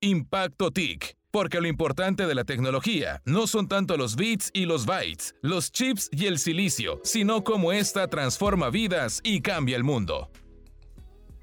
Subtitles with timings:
[0.00, 1.16] Impacto TIC.
[1.32, 5.72] Porque lo importante de la tecnología no son tanto los bits y los bytes, los
[5.72, 10.30] chips y el silicio, sino cómo ésta transforma vidas y cambia el mundo.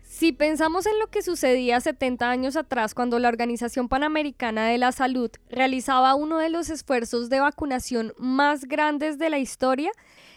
[0.04, 4.94] Si pensamos en lo que sucedía 70 años atrás cuando la Organización Panamericana de la
[4.94, 9.92] Salud realizaba uno de los esfuerzos de vacunación más grandes de la historia,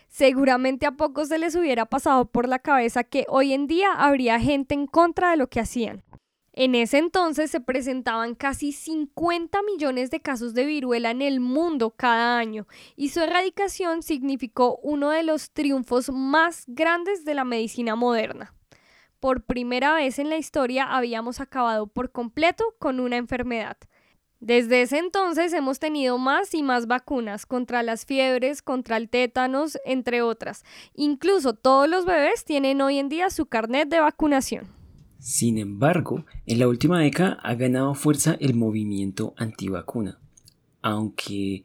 [0.09, 4.41] seguramente a pocos se les hubiera pasado por la cabeza que hoy en día habría
[4.41, 6.03] gente en contra de lo que hacían.
[6.61, 11.91] En ese entonces se presentaban casi 50 millones de casos de viruela en el mundo
[11.91, 12.67] cada año
[12.97, 18.57] y su erradicación significó uno de los triunfos más grandes de la medicina moderna.
[19.21, 23.77] Por primera vez en la historia habíamos acabado por completo con una enfermedad.
[24.41, 29.79] Desde ese entonces hemos tenido más y más vacunas contra las fiebres, contra el tétanos,
[29.85, 30.65] entre otras.
[30.95, 34.78] Incluso todos los bebés tienen hoy en día su carnet de vacunación.
[35.19, 40.19] Sin embargo, en la última década ha ganado fuerza el movimiento antivacuna,
[40.81, 41.65] aunque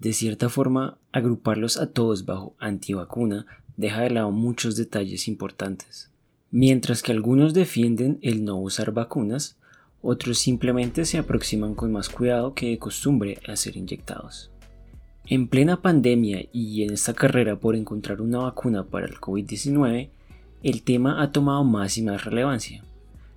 [0.00, 3.46] de cierta forma agruparlos a todos bajo antivacuna
[3.76, 6.10] deja de lado muchos detalles importantes.
[6.50, 9.58] Mientras que algunos defienden el no usar vacunas,
[10.00, 14.50] otros simplemente se aproximan con más cuidado que de costumbre a ser inyectados.
[15.26, 20.10] En plena pandemia y en esta carrera por encontrar una vacuna para el COVID-19,
[20.62, 22.84] el tema ha tomado más y más relevancia.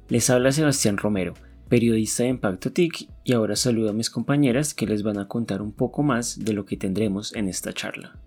[0.09, 1.33] Les habla Sebastián Romero,
[1.67, 5.61] periodista de Impacto TIC, y ahora saludo a mis compañeras que les van a contar
[5.61, 8.17] un poco más de lo que tendremos en esta charla.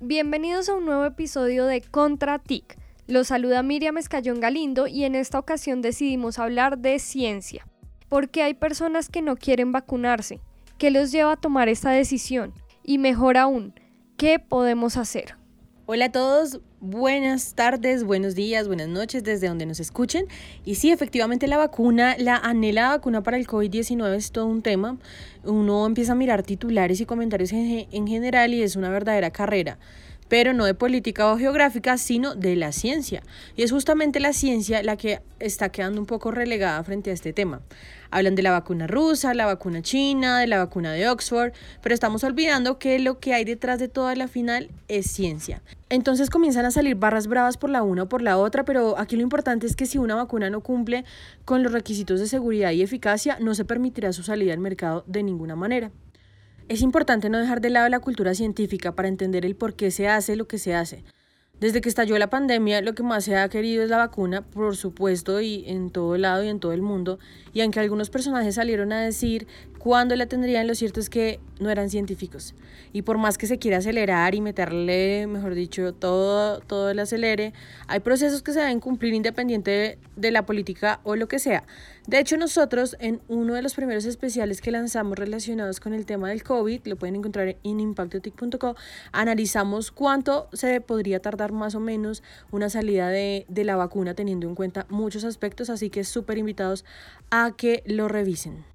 [0.00, 2.76] Bienvenidos a un nuevo episodio de Contra TIC.
[3.06, 7.66] Los saluda Miriam Escayón Galindo y en esta ocasión decidimos hablar de ciencia.
[8.10, 10.40] Porque hay personas que no quieren vacunarse.
[10.76, 12.52] ¿Qué los lleva a tomar esta decisión?
[12.82, 13.72] Y mejor aún,
[14.18, 15.36] ¿qué podemos hacer?
[15.86, 20.24] Hola a todos, buenas tardes, buenos días, buenas noches desde donde nos escuchen.
[20.64, 24.96] Y sí, efectivamente la vacuna, la anhelada vacuna para el COVID-19 es todo un tema.
[25.44, 29.76] Uno empieza a mirar titulares y comentarios en, en general y es una verdadera carrera
[30.28, 33.22] pero no de política o geográfica, sino de la ciencia.
[33.56, 37.32] Y es justamente la ciencia la que está quedando un poco relegada frente a este
[37.32, 37.60] tema.
[38.10, 41.52] Hablan de la vacuna rusa, la vacuna china, de la vacuna de Oxford,
[41.82, 45.62] pero estamos olvidando que lo que hay detrás de toda la final es ciencia.
[45.88, 49.16] Entonces comienzan a salir barras bravas por la una o por la otra, pero aquí
[49.16, 51.04] lo importante es que si una vacuna no cumple
[51.44, 55.22] con los requisitos de seguridad y eficacia, no se permitirá su salida al mercado de
[55.22, 55.90] ninguna manera.
[56.66, 60.08] Es importante no dejar de lado la cultura científica para entender el por qué se
[60.08, 61.04] hace lo que se hace.
[61.60, 64.74] Desde que estalló la pandemia, lo que más se ha querido es la vacuna, por
[64.74, 67.18] supuesto, y en todo lado y en todo el mundo.
[67.52, 69.46] Y aunque algunos personajes salieron a decir
[69.84, 72.54] cuándo la tendrían, lo cierto es que no eran científicos.
[72.94, 77.52] Y por más que se quiera acelerar y meterle, mejor dicho, todo, todo el acelere,
[77.86, 81.64] hay procesos que se deben cumplir independiente de la política o lo que sea.
[82.06, 86.30] De hecho, nosotros en uno de los primeros especiales que lanzamos relacionados con el tema
[86.30, 88.76] del COVID, lo pueden encontrar en impactotic.co,
[89.12, 94.48] analizamos cuánto se podría tardar más o menos una salida de, de la vacuna teniendo
[94.48, 96.86] en cuenta muchos aspectos, así que súper invitados
[97.30, 98.73] a que lo revisen.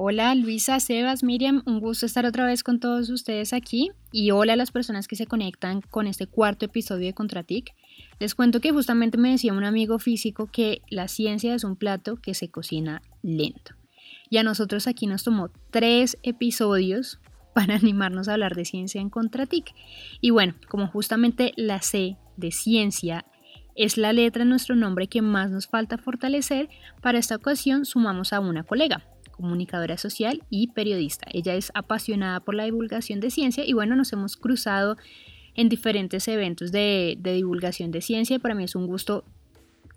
[0.00, 4.52] Hola Luisa, Sebas, Miriam, un gusto estar otra vez con todos ustedes aquí y hola
[4.52, 7.74] a las personas que se conectan con este cuarto episodio de Contratic.
[8.20, 12.14] Les cuento que justamente me decía un amigo físico que la ciencia es un plato
[12.14, 13.74] que se cocina lento.
[14.30, 17.18] Y a nosotros aquí nos tomó tres episodios
[17.52, 19.74] para animarnos a hablar de ciencia en Contratic.
[20.20, 23.24] Y bueno, como justamente la C de ciencia
[23.74, 26.68] es la letra de nuestro nombre que más nos falta fortalecer,
[27.00, 29.04] para esta ocasión sumamos a una colega,
[29.38, 31.26] comunicadora social y periodista.
[31.32, 34.96] Ella es apasionada por la divulgación de ciencia y bueno, nos hemos cruzado
[35.54, 39.24] en diferentes eventos de, divulgación de ciencia y para mí es un gusto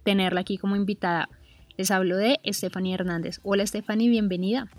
[0.03, 1.27] tenerla aquí como invitada.
[1.75, 3.39] Les hablo de Stephanie Hernández.
[3.43, 4.69] Hola Stephanie, bienvenida.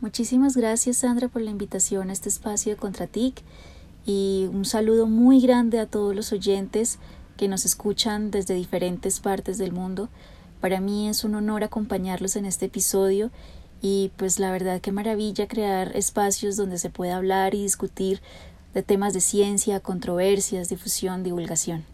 [0.00, 3.42] Muchísimas gracias Sandra por la invitación a este espacio de Contratic
[4.04, 6.98] y un saludo muy grande a todos los oyentes
[7.36, 10.08] que nos escuchan desde diferentes partes del mundo.
[10.60, 13.30] Para mí es un honor acompañarlos en este episodio
[13.80, 18.20] y pues la verdad que maravilla crear espacios donde se pueda hablar y discutir
[18.74, 21.84] de temas de ciencia, controversias, difusión, divulgación.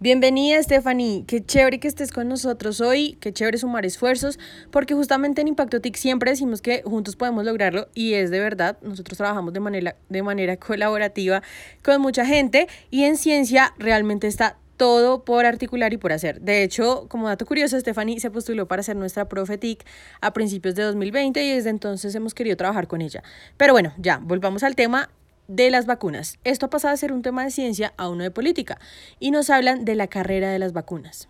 [0.00, 4.38] Bienvenida Stephanie, qué chévere que estés con nosotros hoy, qué chévere sumar esfuerzos,
[4.70, 8.76] porque justamente en Impacto TIC siempre decimos que juntos podemos lograrlo y es de verdad,
[8.82, 11.42] nosotros trabajamos de manera, de manera colaborativa
[11.82, 16.40] con mucha gente y en ciencia realmente está todo por articular y por hacer.
[16.40, 19.84] De hecho, como dato curioso, Stephanie se postuló para ser nuestra profe TIC
[20.20, 23.22] a principios de 2020 y desde entonces hemos querido trabajar con ella.
[23.56, 25.10] Pero bueno, ya, volvamos al tema
[25.48, 26.38] de las vacunas.
[26.44, 28.78] Esto ha pasado a ser un tema de ciencia a uno de política
[29.20, 31.28] y nos hablan de la carrera de las vacunas.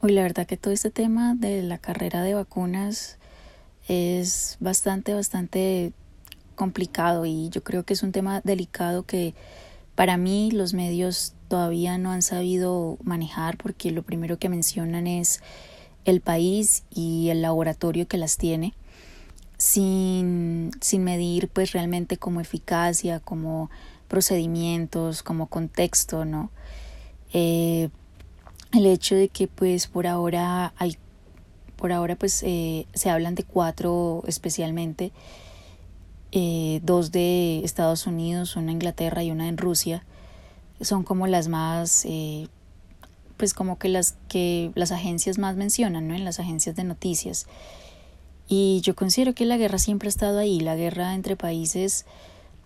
[0.00, 3.18] Hoy la verdad que todo este tema de la carrera de vacunas
[3.88, 5.92] es bastante, bastante
[6.54, 9.34] complicado y yo creo que es un tema delicado que
[9.94, 15.40] para mí los medios todavía no han sabido manejar porque lo primero que mencionan es
[16.04, 18.74] el país y el laboratorio que las tiene
[19.56, 23.70] sin, sin medir pues realmente como eficacia, como
[24.08, 26.50] procedimientos, como contexto, ¿no?
[27.32, 27.88] Eh,
[28.72, 30.98] el hecho de que pues por ahora hay
[31.76, 35.12] por ahora pues eh, se hablan de cuatro especialmente
[36.32, 40.04] eh, dos de Estados Unidos una en Inglaterra y una en Rusia
[40.84, 42.06] son como las más
[43.36, 47.46] pues como que las que las agencias más mencionan no en las agencias de noticias
[48.46, 52.06] y yo considero que la guerra siempre ha estado ahí la guerra entre países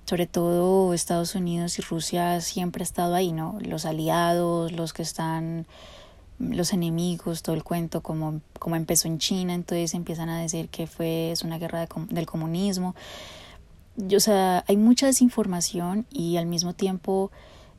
[0.08, 3.58] sobre todo Estados Unidos y Rusia siempre ha estado ahí, ¿no?
[3.60, 5.66] Los aliados, los que están,
[6.38, 10.86] los enemigos, todo el cuento, como, como empezó en China, entonces empiezan a decir que
[10.86, 12.94] fue, es una guerra del comunismo.
[13.98, 17.30] o sea, hay mucha desinformación y al mismo tiempo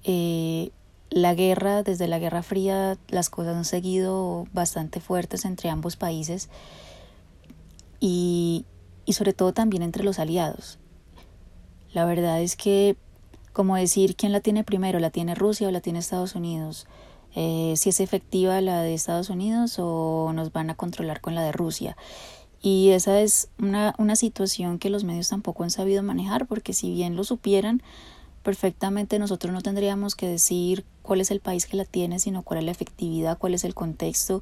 [0.04, 0.72] eh,
[1.10, 6.50] la guerra, desde la Guerra Fría, las cosas han seguido bastante fuertes entre ambos países
[8.00, 8.66] y,
[9.06, 10.78] y sobre todo también entre los aliados.
[11.92, 12.96] La verdad es que,
[13.54, 16.86] como decir quién la tiene primero, la tiene Rusia o la tiene Estados Unidos,
[17.36, 21.44] eh, si es efectiva la de Estados Unidos o nos van a controlar con la
[21.44, 21.98] de Rusia.
[22.62, 26.92] Y esa es una, una situación que los medios tampoco han sabido manejar, porque si
[26.92, 27.82] bien lo supieran,
[28.44, 32.60] perfectamente nosotros no tendríamos que decir cuál es el país que la tiene, sino cuál
[32.60, 34.42] es la efectividad, cuál es el contexto,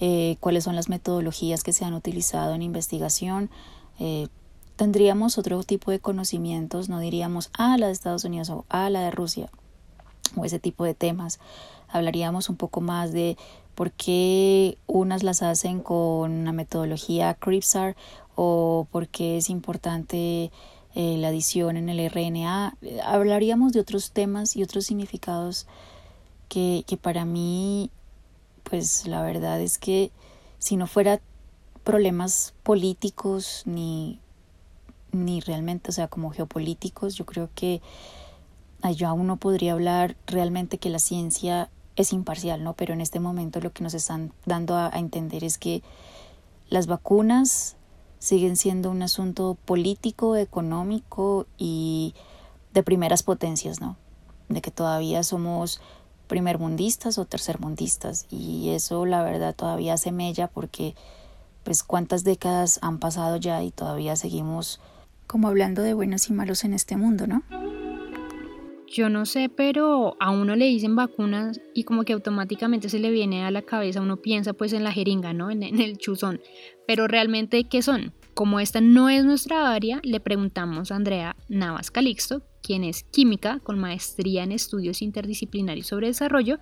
[0.00, 3.50] eh, cuáles son las metodologías que se han utilizado en investigación.
[3.98, 4.28] Eh,
[4.76, 8.86] tendríamos otro tipo de conocimientos, no diríamos a ah, la de Estados Unidos o a
[8.86, 9.50] ah, la de Rusia
[10.36, 11.38] o ese tipo de temas.
[11.88, 13.36] Hablaríamos un poco más de
[13.74, 17.96] por qué unas las hacen con una metodología CRISPR
[18.36, 20.50] o por qué es importante
[20.94, 22.76] eh, la adición en el RNA.
[23.04, 25.66] Hablaríamos de otros temas y otros significados
[26.48, 27.90] que, que para mí,
[28.64, 30.10] pues la verdad es que
[30.58, 31.20] si no fuera
[31.84, 34.20] problemas políticos ni
[35.12, 37.80] ni realmente, o sea, como geopolíticos, yo creo que
[38.96, 42.74] yo aún no podría hablar realmente que la ciencia es imparcial, ¿no?
[42.74, 45.82] Pero en este momento lo que nos están dando a, entender es que
[46.68, 47.76] las vacunas
[48.20, 52.14] siguen siendo un asunto político, económico y
[52.72, 53.96] de primeras potencias, ¿no?
[54.48, 55.80] De que todavía somos
[56.28, 60.94] primermundistas o tercermundistas y eso la verdad todavía se mella porque
[61.64, 64.80] pues cuántas décadas han pasado ya y todavía seguimos
[65.26, 67.42] como hablando de buenos y malos en este mundo, ¿no?
[68.92, 73.12] Yo no sé, pero a uno le dicen vacunas y como que automáticamente se le
[73.12, 75.48] viene a la cabeza, uno piensa pues en la jeringa, ¿no?
[75.48, 76.40] En, el chuzón.
[76.88, 78.12] Pero realmente, ¿qué son?
[78.34, 83.60] Como esta no es nuestra área, le preguntamos a Andrea Navas Calixto, quien es química
[83.62, 86.58] con maestría en estudios interdisciplinarios sobre desarrollo,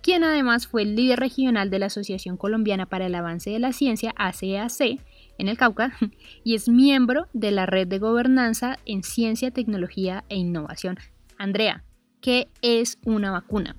[0.00, 3.74] quien además fue el líder regional de la Asociación Colombiana para el Avance de la
[3.74, 4.98] Ciencia, ACAC,
[5.36, 5.92] en el Cauca
[6.42, 10.96] y es miembro de la Red de Gobernanza en Ciencia, Tecnología e Innovación.
[11.38, 11.84] Andrea,
[12.22, 13.76] ¿qué es una vacuna?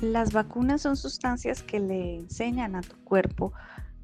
[0.00, 3.52] Las vacunas son sustancias que le enseñan a tu cuerpo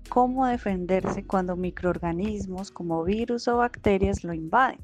[0.09, 4.79] cómo defenderse cuando microorganismos como virus o bacterias lo invaden.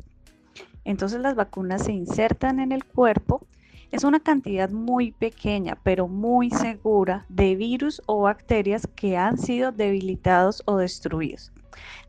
[0.85, 3.47] Entonces las vacunas se insertan en el cuerpo.
[3.93, 9.71] Es una cantidad muy pequeña, pero muy segura, de virus o bacterias que han sido
[9.71, 11.53] debilitados o destruidos.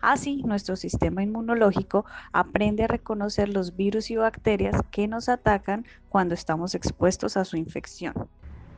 [0.02, 6.34] Así, nuestro sistema inmunológico aprende a reconocer los virus y bacterias que nos atacan cuando
[6.34, 8.14] estamos expuestos a su infección.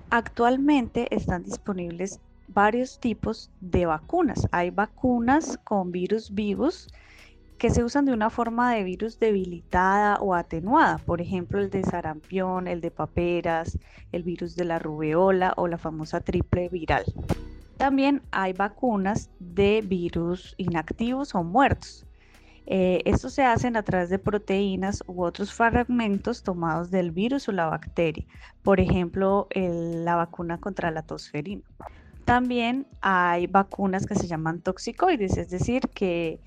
[0.09, 4.47] Actualmente están disponibles varios tipos de vacunas.
[4.51, 6.87] Hay vacunas con virus vivos
[7.57, 11.83] que se usan de una forma de virus debilitada o atenuada, por ejemplo el de
[11.83, 13.79] sarampión, el de paperas,
[14.11, 17.05] el virus de la rubeola o la famosa triple viral.
[17.77, 22.05] También hay vacunas de virus inactivos o muertos.
[22.65, 27.51] Eh, estos se hacen a través de proteínas u otros fragmentos tomados del virus o
[27.51, 28.25] la bacteria,
[28.63, 31.63] por ejemplo, la vacuna contra la tosferina.
[32.23, 36.39] También hay vacunas que se llaman toxicoides, es decir, que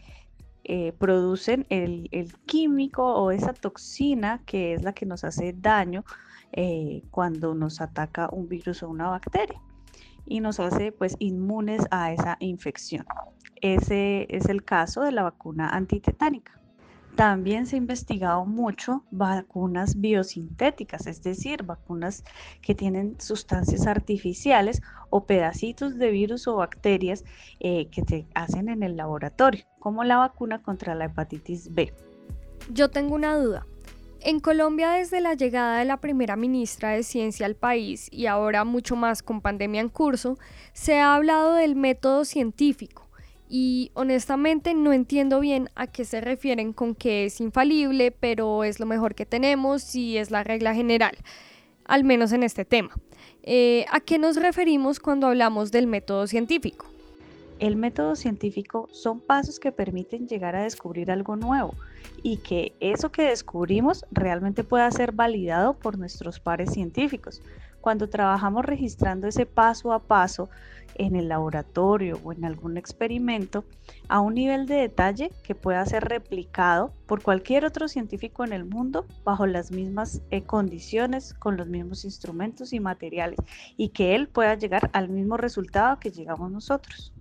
[0.64, 2.08] eh, producen el,
[2.46, 6.02] químico o esa toxina que es la que nos hace daño
[6.52, 9.60] eh, cuando nos ataca un virus o una bacteria
[10.26, 13.06] y nos hace pues inmunes a esa infección.
[13.60, 16.60] Ese es el caso de la vacuna antitetánica.
[17.16, 22.24] También se ha investigado mucho vacunas biosintéticas, es decir, vacunas
[22.60, 27.24] que tienen sustancias artificiales o pedacitos de virus o bacterias
[27.58, 31.94] eh, que se hacen en el laboratorio, como la vacuna contra la hepatitis B.
[32.70, 33.66] Yo tengo una duda.
[34.20, 38.64] En Colombia, desde la llegada de la primera ministra de Ciencia al país y ahora
[38.64, 40.38] mucho más con pandemia en curso,
[40.72, 43.06] se ha hablado del método científico
[43.48, 48.80] y honestamente no entiendo bien a qué se refieren con que es infalible, pero es
[48.80, 51.16] lo mejor que tenemos y es la regla general,
[51.84, 52.90] al menos en este tema.
[53.42, 56.86] Eh, ¿A qué nos referimos cuando hablamos del método científico?
[57.58, 61.74] El método científico son pasos que permiten llegar a descubrir algo nuevo
[62.22, 67.40] y que eso que descubrimos realmente pueda ser validado por nuestros pares científicos.
[67.80, 70.50] Cuando trabajamos registrando ese paso a paso,
[70.98, 73.64] en el laboratorio o en algún experimento
[74.08, 78.64] a un nivel de detalle que pueda ser replicado por cualquier otro científico en el
[78.64, 83.38] mundo bajo las mismas eh, condiciones, con los mismos instrumentos y materiales
[83.76, 87.12] y que él pueda llegar al mismo resultado que llegamos nosotros.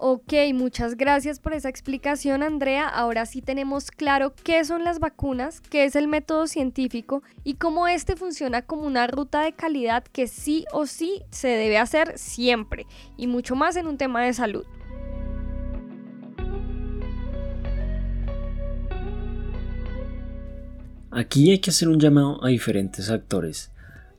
[0.00, 2.86] Ok, muchas gracias por esa explicación, Andrea.
[2.86, 7.88] Ahora sí tenemos claro qué son las vacunas, qué es el método científico y cómo
[7.88, 12.86] este funciona como una ruta de calidad que sí o sí se debe hacer siempre
[13.16, 14.64] y mucho más en un tema de salud.
[21.10, 23.72] Aquí hay que hacer un llamado a diferentes actores,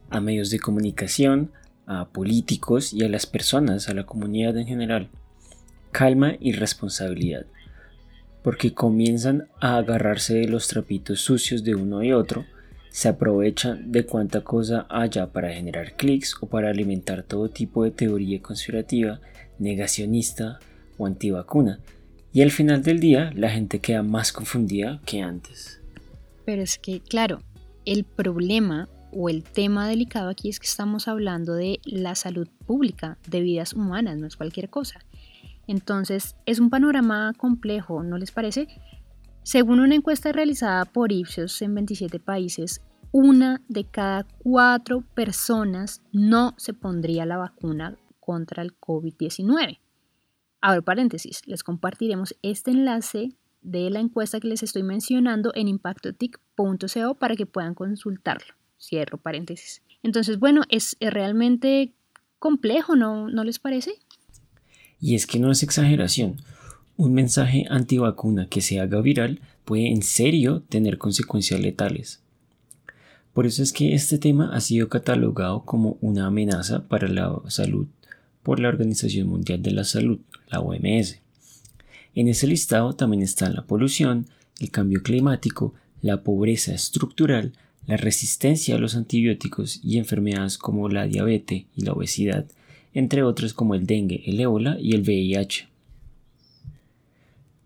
[0.09, 1.53] a medios de comunicación,
[1.85, 5.09] a políticos y a las personas, a la comunidad en general
[5.91, 7.45] calma y responsabilidad,
[8.43, 12.45] porque comienzan a agarrarse de los trapitos sucios de uno y otro,
[12.89, 17.91] se aprovechan de cuanta cosa haya para generar clics o para alimentar todo tipo de
[17.91, 19.21] teoría conspirativa,
[19.59, 20.59] negacionista
[20.97, 21.79] o antivacuna,
[22.33, 25.81] y al final del día la gente queda más confundida que antes.
[26.45, 27.41] Pero es que, claro,
[27.85, 33.17] el problema o el tema delicado aquí es que estamos hablando de la salud pública,
[33.27, 34.99] de vidas humanas, no es cualquier cosa.
[35.69, 38.67] Entonces, es un panorama complejo, ¿no les parece?
[39.43, 46.55] Según una encuesta realizada por Ipsos en 27 países, una de cada cuatro personas no
[46.57, 49.79] se pondría la vacuna contra el COVID-19.
[50.59, 57.13] Ahora, paréntesis, les compartiremos este enlace de la encuesta que les estoy mencionando en impactotic.co
[57.19, 58.55] para que puedan consultarlo.
[58.79, 59.83] Cierro paréntesis.
[60.01, 61.93] Entonces, bueno, es, realmente
[62.39, 63.99] complejo, ¿no, ¿no les parece?
[65.01, 66.37] Y es que no es exageración.
[66.97, 72.19] Un mensaje antivacuna que se haga viral puede en serio tener consecuencias letales.
[73.33, 77.87] Por eso es que este tema ha sido catalogado como una amenaza para la salud
[78.43, 81.19] por la Organización Mundial de la Salud, la OMS.
[82.15, 84.27] En ese listado también están la polución,
[84.59, 87.53] el cambio climático, la pobreza estructural,
[87.85, 92.45] la resistencia a los antibióticos y enfermedades como la diabetes y la obesidad,
[92.93, 95.67] entre otros como el dengue, el ébola y el VIH.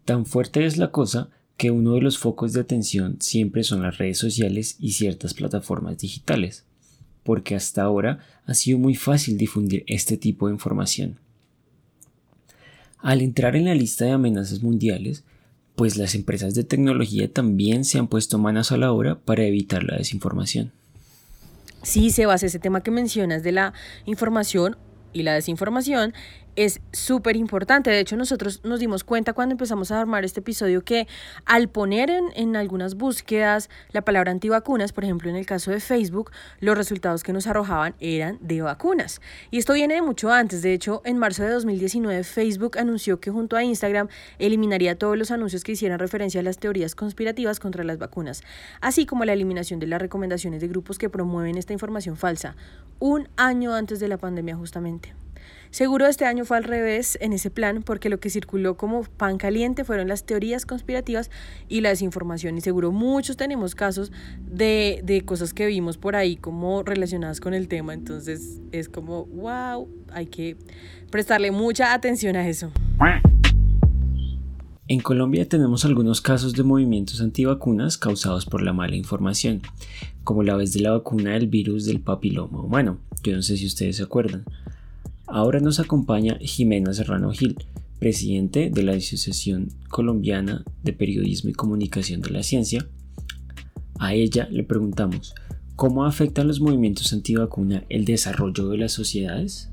[0.06, 3.98] Tan fuerte es la cosa que uno de los focos de atención siempre son las
[3.98, 6.66] redes sociales y ciertas plataformas digitales,
[7.24, 11.20] porque hasta ahora ha sido muy fácil difundir este tipo de información.
[13.00, 15.24] Al entrar en la lista de amenazas mundiales,
[15.76, 19.84] pues las empresas de tecnología también se han puesto manos a la obra para evitar
[19.84, 20.72] la desinformación.
[21.82, 23.74] Sí, Sebas, ese tema que mencionas de la
[24.06, 24.78] información
[25.14, 26.14] y la desinformación
[26.56, 27.90] es súper importante.
[27.90, 31.08] De hecho, nosotros nos dimos cuenta cuando empezamos a armar este episodio que
[31.46, 35.80] al poner en, en, algunas búsquedas la palabra antivacunas, por ejemplo en el caso de
[35.80, 39.22] Facebook, los resultados que nos arrojaban eran de vacunas.
[39.52, 40.62] Y esto viene de mucho antes.
[40.62, 44.08] De hecho, en marzo de 2019 Facebook anunció que junto a Instagram
[44.40, 48.44] eliminaría todos los anuncios que hicieran referencia a las teorías conspirativas contra las vacunas,
[48.82, 52.56] así como la eliminación de las recomendaciones de grupos que promueven esta información falsa,
[53.00, 55.23] un año antes de la pandemia justamente.
[55.74, 59.40] Seguro este año fue al revés en ese plan porque lo que circuló como pan
[59.40, 61.32] caliente fueron las teorías conspirativas
[61.68, 66.36] y la desinformación y seguro muchos tenemos casos de, de cosas que vimos por ahí
[66.36, 67.96] como relacionadas con el tema.
[67.96, 70.58] Entonces es como, wow, hay que
[71.10, 72.72] prestarle mucha atención a eso.
[74.88, 79.64] En Colombia tenemos algunos casos de movimientos antivacunas causados por la mala información,
[80.24, 83.00] como la vez de la vacuna del virus del papiloma humano.
[83.24, 84.46] Yo no sé si ustedes se acuerdan.
[85.36, 87.58] Ahora nos acompaña Jimena Serrano Gil,
[87.98, 92.88] presidente de la Asociación Colombiana de Periodismo y Comunicación de la Ciencia.
[93.98, 95.34] A ella le preguntamos,
[95.76, 99.72] ¿cómo afectan los movimientos antivacuna el desarrollo de las sociedades?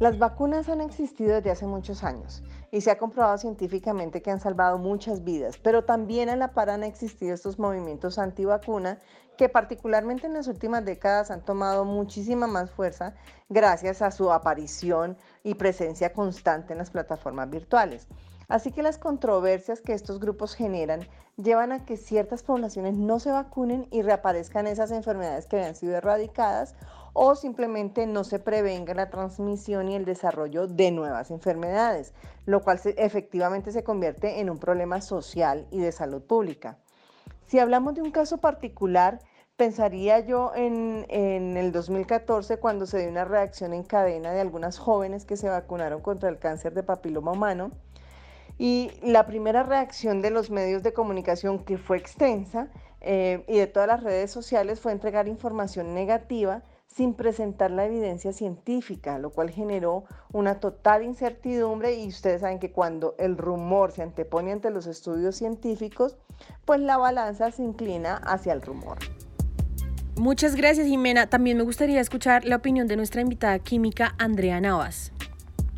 [0.00, 2.42] Las vacunas han existido desde hace muchos años
[2.72, 6.70] y se ha comprobado científicamente que han salvado muchas vidas, pero también a la par
[6.70, 8.98] han existido estos movimientos antivacuna
[9.36, 13.14] que particularmente en las últimas décadas han tomado muchísima más fuerza
[13.48, 18.06] gracias a su aparición y presencia constante en las plataformas virtuales.
[18.48, 23.30] Así que las controversias que estos grupos generan llevan a que ciertas poblaciones no se
[23.30, 26.74] vacunen y reaparezcan esas enfermedades que habían sido erradicadas
[27.12, 32.12] o simplemente no se prevenga la transmisión y el desarrollo de nuevas enfermedades,
[32.46, 36.78] lo cual efectivamente se convierte en un problema social y de salud pública.
[37.46, 39.20] Si hablamos de un caso particular,
[39.56, 44.78] pensaría yo en, en, el 2014 cuando se dio una reacción en cadena de algunas
[44.78, 47.72] jóvenes que se vacunaron contra el cáncer de papiloma humano
[48.60, 52.68] y la primera reacción de los medios de comunicación, que fue extensa,
[53.00, 56.62] eh, y de todas las redes sociales, fue entregar información negativa
[56.94, 62.72] sin presentar la evidencia científica, lo cual generó una total incertidumbre y ustedes saben que
[62.72, 66.16] cuando el rumor se antepone ante los estudios científicos,
[66.64, 68.98] pues la balanza se inclina hacia el rumor.
[70.16, 71.28] Muchas gracias Jimena.
[71.28, 75.12] También me gustaría escuchar la opinión de nuestra invitada química Andrea Navas.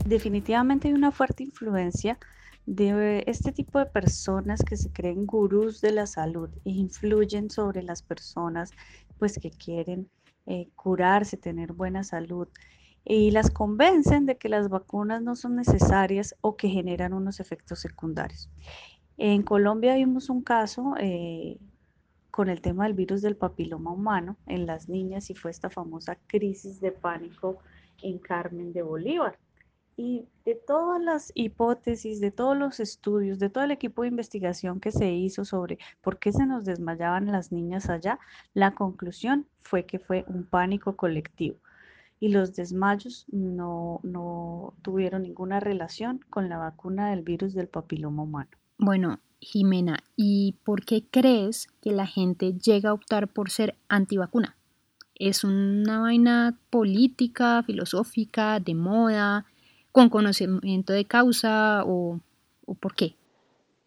[0.07, 2.19] Definitivamente hay una fuerte influencia
[2.65, 7.83] de este tipo de personas que se creen gurús de la salud e influyen sobre
[7.83, 8.71] las personas
[9.19, 10.09] pues que quieren
[10.47, 12.49] eh, curarse, tener buena salud
[13.05, 17.81] y las convencen de que las vacunas no son necesarias o que generan unos efectos
[17.81, 18.49] secundarios.
[19.19, 21.59] En Colombia vimos un caso eh,
[22.31, 26.17] con el tema del virus del papiloma humano en las niñas y fue esta famosa
[26.27, 27.59] crisis de pánico
[28.03, 29.39] en Carmen de Bolívar.
[29.97, 34.81] Y de todas las hipótesis, de todos los estudios, de todo el equipo de investigación
[34.81, 38.19] que se hizo sobre por qué se nos desmayaban las niñas allá,
[38.55, 41.59] la conclusión fue que fue un pánico colectivo
[42.23, 48.23] y los desmayos no, no tuvieron ninguna relación con la vacuna del virus del papiloma
[48.23, 48.51] humano.
[48.79, 54.55] Bueno, Jimena, ¿y por qué crees que la gente llega a optar por ser antivacuna?
[55.17, 59.45] ¿Es una vaina política, filosófica, de moda?
[59.93, 62.21] Con conocimiento de causa o,
[62.81, 63.17] por qué?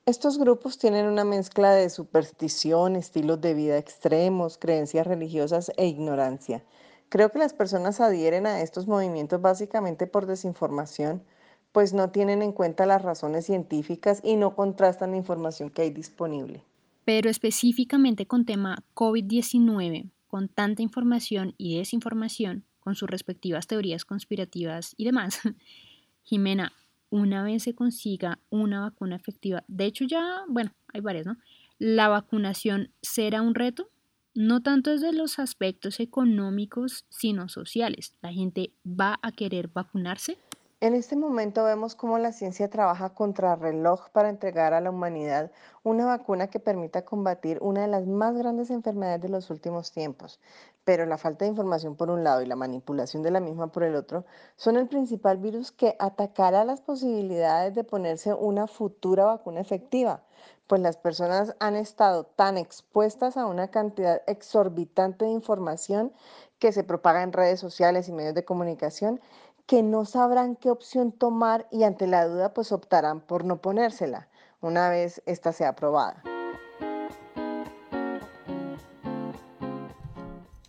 [0.05, 6.63] Estos grupos tienen una mezcla de superstición, estilos de vida extremos, creencias religiosas e ignorancia.
[7.09, 11.23] Creo que las personas adhieren a estos movimientos básicamente por desinformación,
[11.71, 15.89] pues no tienen en cuenta las razones científicas y no contrastan la información que hay
[15.89, 16.63] disponible.
[17.03, 24.93] Pero específicamente con tema COVID-19, con tanta información y desinformación, con sus respectivas teorías conspirativas
[24.97, 25.39] y demás,
[26.25, 26.73] Jimena,
[27.09, 31.37] una vez se consiga una vacuna efectiva, de hecho ya, bueno, hay varias, ¿no?
[31.77, 33.89] ¿La vacunación será un reto?
[34.33, 38.15] No tanto desde los aspectos económicos, sino sociales.
[38.21, 40.37] ¿La gente va a querer vacunarse?
[40.81, 45.49] En este momento vemos cómo la ciencia trabaja contra reloj para entregar a la humanidad
[45.83, 50.41] una vacuna que permita combatir una de las más grandes enfermedades de los últimos tiempos.
[50.83, 53.83] Pero la falta de información por un lado y la manipulación de la misma por
[53.83, 54.25] el otro
[54.57, 60.23] son el principal virus que atacará las posibilidades de ponerse una futura vacuna efectiva,
[60.67, 66.11] pues las personas han estado tan expuestas a una cantidad exorbitante de información
[66.59, 69.21] que se propaga en redes sociales y medios de comunicación
[69.65, 74.29] que no sabrán qué opción tomar y ante la duda pues optarán por no ponérsela
[74.61, 76.23] una vez esta sea aprobada.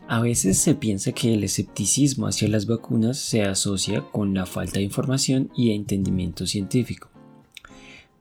[0.09, 4.79] A veces se piensa que el escepticismo hacia las vacunas se asocia con la falta
[4.79, 7.09] de información y de entendimiento científico.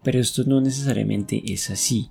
[0.02, 2.10] Pero esto no necesariamente es así.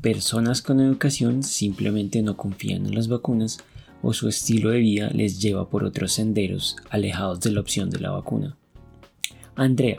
[0.00, 3.58] Personas con educación simplemente no confían en las vacunas
[4.02, 8.00] o su estilo de vida les lleva por otros senderos alejados de la opción de
[8.00, 8.56] la vacuna.
[9.54, 9.98] Andrea,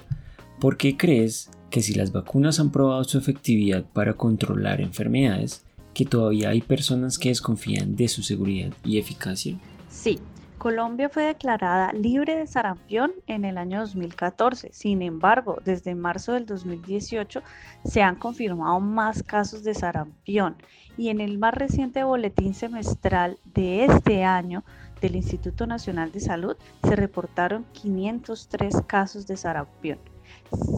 [0.60, 5.64] ¿por qué crees que si las vacunas han probado su efectividad para controlar enfermedades,
[5.94, 9.58] que todavía hay personas que desconfían de su seguridad y eficacia?
[9.90, 10.20] Sí,
[10.58, 14.70] Colombia fue declarada libre de sarampión en el año 2014.
[14.72, 17.42] Sin embargo, desde marzo del 2018
[17.84, 20.56] se han confirmado más casos de sarampión
[20.98, 24.64] y en el más reciente boletín semestral de este año
[25.02, 30.13] del Instituto Nacional de Salud se reportaron 503 casos de sarampión.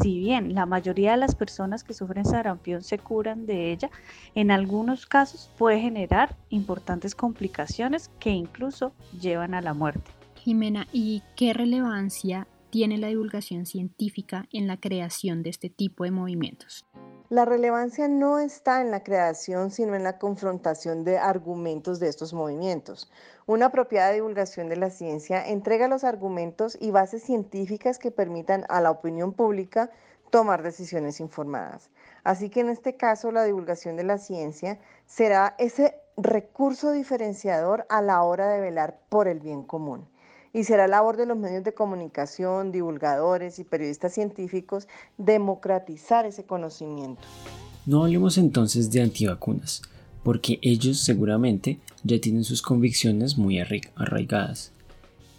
[0.01, 3.89] Si bien la mayoría de las personas que sufren sarampión se curan de ella,
[4.33, 10.11] en algunos casos puede generar importantes complicaciones que incluso llevan a la muerte.
[10.35, 16.11] Jimena, ¿y qué relevancia tiene la divulgación científica en la creación de este tipo de
[16.11, 16.85] movimientos?
[17.35, 22.33] La relevancia no está en la creación, sino en la confrontación de argumentos de estos
[22.33, 23.11] movimientos.
[23.45, 28.79] Una apropiada divulgación de la ciencia entrega los argumentos y bases científicas que permitan a
[28.79, 29.91] la opinión pública
[30.29, 31.89] tomar decisiones informadas.
[32.23, 38.01] Así que en este caso la divulgación de la ciencia será ese recurso diferenciador a
[38.01, 40.07] la hora de velar por el bien común.
[40.55, 44.87] Y será labor de los medios de comunicación, divulgadores y periodistas científicos
[45.17, 47.21] democratizar ese conocimiento.
[47.85, 49.81] No hablemos entonces de antivacunas,
[50.23, 54.71] porque ellos seguramente ya tienen sus convicciones muy arraigadas.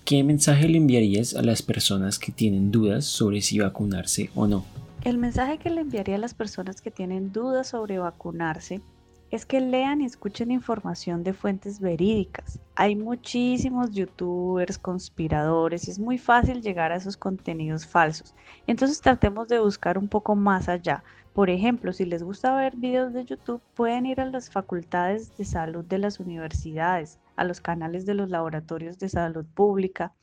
[0.05, 4.67] ¿Qué mensaje le enviarías a las personas que tienen dudas sobre si vacunarse o no?
[5.03, 8.83] El mensaje que le enviaría a las personas que tienen dudas sobre vacunarse
[9.31, 12.61] es que lean y escuchen información de fuentes verídicas.
[12.75, 18.35] Hay muchísimos youtubers, conspiradores y es muy fácil llegar a esos contenidos falsos.
[18.67, 21.03] Entonces tratemos de buscar un poco más allá.
[21.33, 25.45] Por ejemplo, si les gusta ver videos de YouTube, pueden ir a las facultades de
[25.45, 30.15] salud de las universidades, a los canales de los laboratorios de salud pública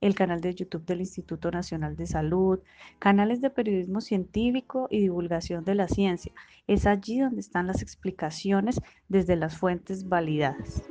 [0.00, 2.60] el canal de YouTube del Instituto Nacional de Salud,
[2.98, 6.32] canales de periodismo científico y divulgación de la ciencia.
[6.66, 10.82] Es allí donde están las explicaciones desde las fuentes validadas.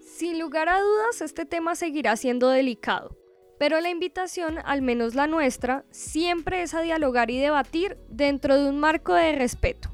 [0.00, 3.16] Sin lugar a dudas, este tema seguirá siendo delicado,
[3.58, 8.68] pero la invitación, al menos la nuestra, siempre es a dialogar y debatir dentro de
[8.68, 9.93] un marco de respeto.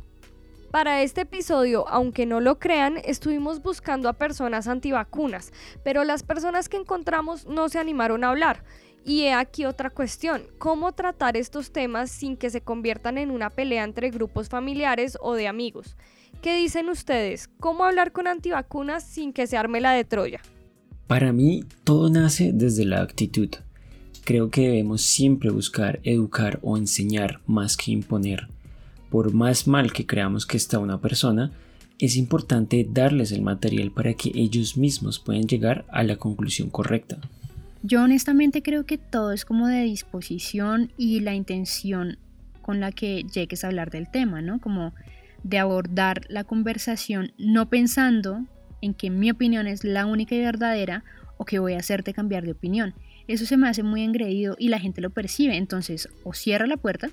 [0.70, 5.52] Para este episodio, aunque no lo crean, estuvimos buscando a personas antivacunas,
[5.82, 8.62] pero las personas que encontramos no se animaron a hablar.
[9.04, 13.50] Y he aquí otra cuestión, ¿cómo tratar estos temas sin que se conviertan en una
[13.50, 15.96] pelea entre grupos familiares o de amigos?
[16.40, 17.48] ¿Qué dicen ustedes?
[17.58, 20.40] ¿Cómo hablar con antivacunas sin que se arme la de Troya?
[21.08, 23.48] Para mí, todo nace desde la actitud.
[24.22, 28.46] Creo que debemos siempre buscar educar o enseñar más que imponer
[29.10, 31.50] por más mal que creamos que está una persona,
[31.98, 37.18] es importante darles el material para que ellos mismos puedan llegar a la conclusión correcta.
[37.82, 42.18] Yo honestamente creo que todo es como de disposición y la intención
[42.62, 44.60] con la que llegues a hablar del tema, ¿no?
[44.60, 44.94] Como
[45.42, 48.44] de abordar la conversación no pensando
[48.82, 51.04] en que mi opinión es la única y verdadera
[51.36, 52.94] o que voy a hacerte cambiar de opinión.
[53.28, 55.56] Eso se me hace muy engreído y la gente lo percibe.
[55.56, 57.10] Entonces, o cierra la puerta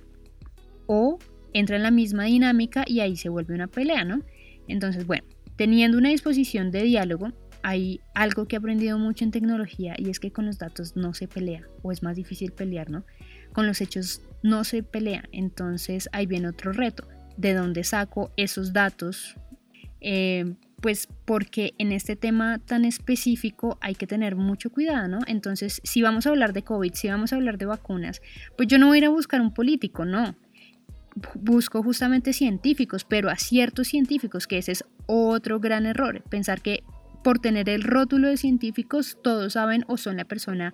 [0.85, 1.19] o
[1.53, 4.21] entra en la misma dinámica y ahí se vuelve una pelea, ¿no?
[4.67, 7.31] Entonces, bueno, teniendo una disposición de diálogo,
[7.63, 11.13] hay algo que he aprendido mucho en tecnología y es que con los datos no
[11.13, 13.03] se pelea, o es más difícil pelear, ¿no?
[13.53, 18.73] Con los hechos no se pelea, entonces ahí viene otro reto, ¿de dónde saco esos
[18.73, 19.35] datos?
[19.99, 25.19] Eh, pues porque en este tema tan específico hay que tener mucho cuidado, ¿no?
[25.25, 28.21] Entonces, si vamos a hablar de COVID, si vamos a hablar de vacunas,
[28.55, 30.35] pues yo no voy a ir a buscar un político, no
[31.35, 36.83] busco justamente científicos, pero a ciertos científicos, que ese es otro gran error, pensar que
[37.23, 40.73] por tener el rótulo de científicos todos saben o son la persona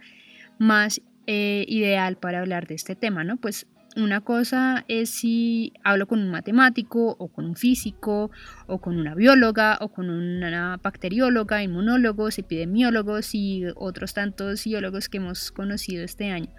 [0.60, 3.38] más eh, ideal para hablar de este tema, ¿no?
[3.38, 8.32] Pues una cosa es si hablo con un matemático o con un físico
[8.68, 15.18] o con una bióloga o con una bacterióloga, inmunólogos, epidemiólogos y otros tantos biólogos que
[15.18, 16.50] hemos conocido este año.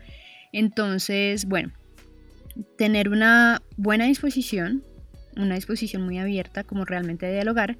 [0.53, 1.73] Entonces, bueno,
[2.77, 4.83] tener una buena disposición,
[5.37, 7.77] una disposición muy abierta, como realmente dialogar,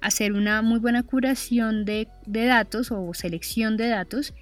[0.00, 4.34] hacer una muy buena curación de, datos o selección de datos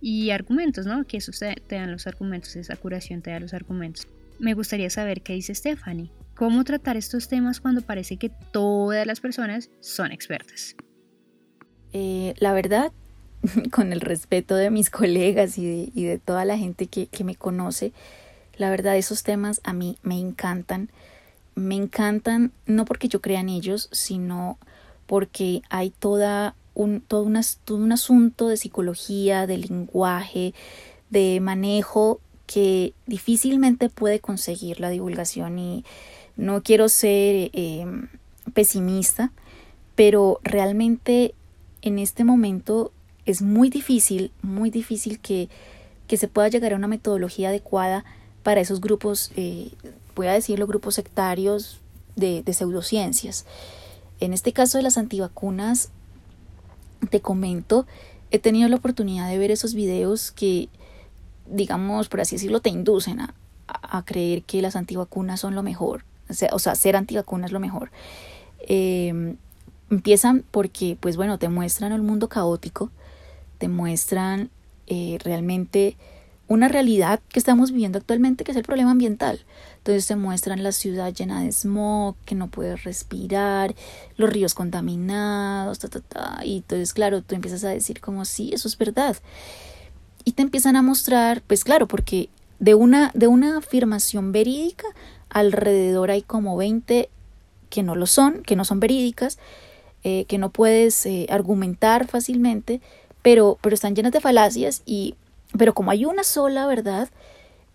[0.00, 1.04] y argumentos, ¿no?
[1.04, 4.06] Que eso te, te dan los argumentos, esa curación te da los argumentos.
[4.38, 6.10] Me gustaría saber qué dice Stephanie.
[6.34, 10.74] ¿Cómo tratar estos temas cuando parece que todas las personas son expertas?
[11.92, 12.92] Eh, la verdad,
[13.70, 17.92] con el respeto de mis colegas y de, toda la gente que, que me conoce,
[18.60, 20.90] la verdad, esos temas a mí me encantan.
[21.54, 24.58] Me encantan no porque yo crea en ellos, sino
[25.06, 30.52] porque hay toda un, todo, un asunto de psicología, de lenguaje,
[31.08, 35.86] de manejo que difícilmente puede conseguir la divulgación y
[36.36, 37.86] no quiero ser eh,
[38.52, 39.32] pesimista,
[39.94, 41.34] pero realmente
[41.80, 42.92] en este momento
[43.24, 45.48] es muy difícil, muy difícil que,
[46.06, 48.04] que se pueda llegar a una metodología adecuada
[48.42, 49.70] para esos grupos, eh,
[50.14, 51.80] voy a decirlo, grupos sectarios
[52.16, 53.46] de, pseudociencias.
[54.20, 55.90] En este caso de las antivacunas,
[57.10, 57.86] te comento,
[58.30, 60.68] he tenido la oportunidad de ver esos videos que,
[61.46, 63.34] digamos, por así decirlo, te inducen a,
[64.04, 66.04] creer que las antivacunas son lo mejor,
[66.52, 67.90] o sea, ser antivacunas es lo mejor.
[68.60, 69.36] Em,
[69.90, 72.90] empiezan porque, pues bueno, te muestran el mundo caótico,
[73.58, 74.50] te muestran
[74.86, 75.96] eh, realmente
[76.50, 79.38] una realidad que estamos viviendo actualmente, que es el problema ambiental.
[79.76, 83.76] Entonces se muestran la ciudad llena de smog, que no puedes respirar,
[84.16, 86.40] los ríos contaminados, ta, ta, ta.
[86.44, 89.16] Y entonces, claro, tú empiezas a decir como, sí, eso es verdad.
[90.24, 94.88] Y te empiezan a mostrar, pues claro, porque de una, de una afirmación verídica,
[95.28, 97.08] alrededor hay como 20
[97.68, 99.38] que no lo son, que no son verídicas,
[100.02, 102.80] eh, que no puedes eh, argumentar fácilmente,
[103.22, 105.14] pero, pero están llenas de falacias y
[105.56, 107.08] pero como hay una sola verdad,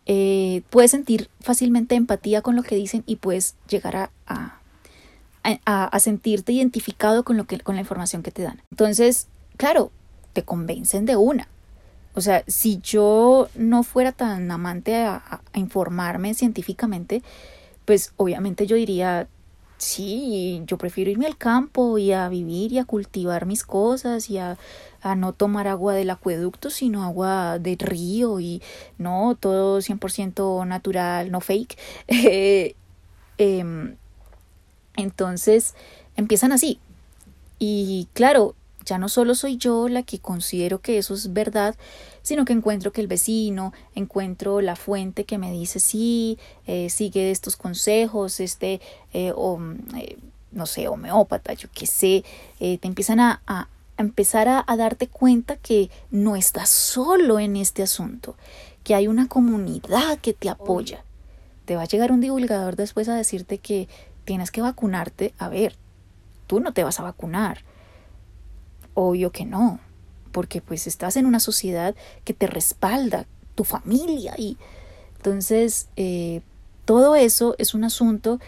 [0.06, 4.60] eh, puedes sentir fácilmente empatía con lo que dicen y puedes llegar a, a,
[5.86, 8.62] a, sentirte identificado con, lo que, con la información que te dan.
[8.72, 9.92] Entonces, claro,
[10.34, 11.48] te convencen de una.
[12.14, 17.22] O sea, si yo no fuera tan amante a, informarme científicamente,
[17.84, 19.28] pues obviamente yo diría,
[19.86, 24.38] sí, yo prefiero irme al campo y a vivir y a cultivar mis cosas y
[24.38, 24.58] a,
[25.02, 28.62] a no tomar agua del acueducto, sino agua del río y
[28.98, 31.78] no, todo 100% natural, no fake.
[33.38, 33.98] Em,
[34.96, 35.76] entonces
[36.16, 36.80] empiezan así.
[37.60, 41.76] Y claro, ya no solo soy yo la que considero que eso es verdad,
[42.22, 47.32] sino que encuentro que el vecino, encuentro la fuente que me dice sí, eh, sigue
[47.32, 48.80] estos consejos, este,
[49.14, 49.60] eh, o,
[49.98, 50.18] eh,
[50.52, 52.24] no sé, homeópata, yo qué sé,
[52.60, 53.68] te empiezan a, a
[53.98, 58.36] empezar a, a darte cuenta que no estás solo en este asunto,
[58.84, 61.04] que hay una comunidad que te apoya.
[61.66, 63.90] Te va a llegar un divulgador después a decirte que
[64.24, 65.34] tienes que vacunarte.
[65.40, 65.76] A ver,
[66.48, 67.64] tú no te vas a vacunar
[68.96, 69.80] Obvio que no,
[70.32, 74.58] porque pues estás en una sociedad que te respalda, tu familia y
[75.18, 76.42] entonces eh,
[76.84, 78.40] todo eso es un asunto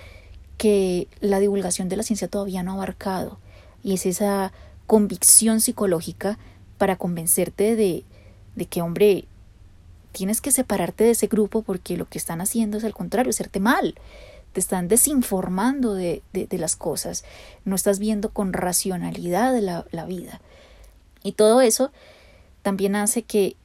[0.57, 3.39] que la divulgación de la ciencia todavía no ha abarcado
[3.83, 4.51] y es esa
[4.85, 6.37] convicción psicológica
[6.77, 8.03] para convencerte de,
[8.55, 9.25] de que hombre
[10.11, 13.59] tienes que separarte de ese grupo porque lo que están haciendo es al contrario, hacerte
[13.59, 13.95] mal
[14.57, 17.23] te están desinformando de, de, las cosas,
[17.63, 20.41] no estás viendo con racionalidad la, la vida.
[21.21, 21.91] Y todo eso
[22.63, 23.55] también hace que,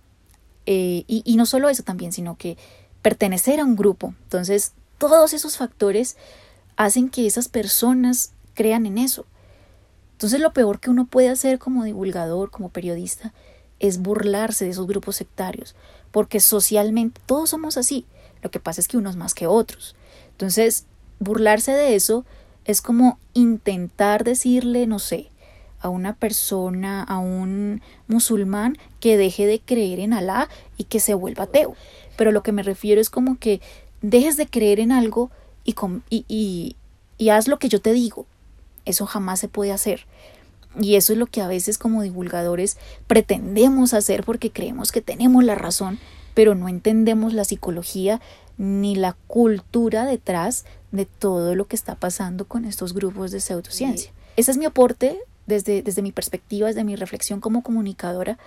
[0.67, 2.59] eh, y, y no solo eso también, sino que
[3.01, 4.13] pertenecer a un grupo.
[4.25, 6.19] Entonces, todos esos factores
[6.77, 9.25] hacen que esas personas crean en eso.
[10.13, 13.33] Entonces, lo peor que uno puede hacer como divulgador, como periodista,
[13.81, 15.75] es burlarse de esos grupos sectarios,
[16.11, 18.05] porque socialmente todos somos así.
[18.43, 19.97] Lo que pasa es que unos más que otros.
[20.33, 20.87] Entonces,
[21.21, 22.25] burlarse de eso
[22.65, 25.31] es como intentar decirle, no sé,
[25.81, 31.15] a una persona, a un musulmán que deje de creer en Alá y que se
[31.15, 31.75] vuelva ateo.
[32.17, 33.61] Pero lo que me refiero es como que
[34.01, 35.31] dejes de creer en algo
[35.65, 35.75] y,
[36.09, 36.77] y,
[37.19, 38.27] y, haz lo que yo te digo.
[38.85, 40.07] Eso jamás se puede hacer.
[40.81, 45.45] Y eso es lo que a veces como divulgadores pretendemos hacer porque creemos que tenemos
[45.45, 45.99] la razón,
[46.35, 48.21] pero no entendemos la psicología
[48.59, 54.13] ni la cultura detrás de todo lo que está pasando con estos grupos de pseudociencia.
[54.37, 58.39] Ese es mi aporte desde, desde mi perspectiva, desde mi reflexión como comunicadora,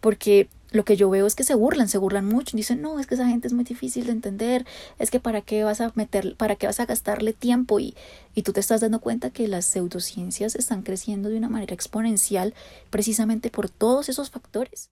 [0.00, 3.06] porque lo que yo veo es que se burlan, se burlan mucho, dicen, no, es
[3.06, 4.66] que esa gente es muy difícil de entender,
[4.98, 7.94] es que para qué vas a meter, para qué vas a gastarle tiempo y,
[8.34, 12.54] y tú te estás dando cuenta que las pseudociencias están creciendo de una manera exponencial
[12.90, 14.90] precisamente por todos esos factores.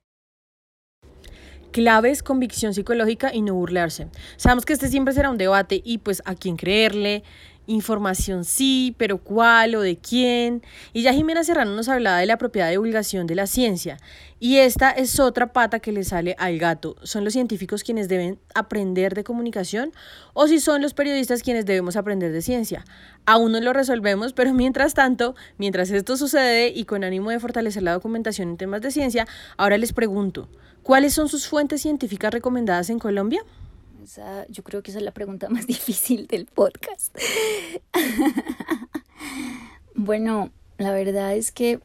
[1.70, 4.09] Clave es convicción psicológica y no burlarse.
[4.37, 7.22] Sabemos que este siempre será un debate y pues a quién creerle,
[7.66, 10.62] información sí, pero cuál o de quién.
[10.92, 13.98] Y ya Jimena Serrano nos hablaba de la propiedad de divulgación de la ciencia.
[14.38, 16.96] Y esta es otra pata que le sale al gato.
[17.02, 19.92] ¿Son los científicos quienes deben aprender de comunicación
[20.35, 22.85] o si son los periodistas quienes debemos aprender de ciencia?
[23.24, 27.83] Aún no lo resolvemos, pero mientras tanto, mientras esto sucede y con ánimo de fortalecer
[27.83, 29.26] la documentación en temas de ciencia,
[29.57, 30.48] ahora les pregunto,
[30.83, 33.42] ¿cuáles son sus fuentes científicas recomendadas en Colombia?
[34.49, 37.16] Yo creo que esa es la pregunta más difícil del podcast.
[39.95, 41.81] bueno, la verdad es que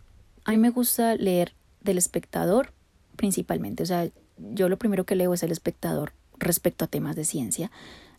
[0.46, 2.74] a mí me gusta leer del espectador
[3.16, 3.84] principalmente.
[3.84, 7.72] O sea, yo lo primero que leo es el espectador respecto a temas de ciencia,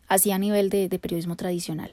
[0.07, 1.93] así a nivel de, periodismo tradicional.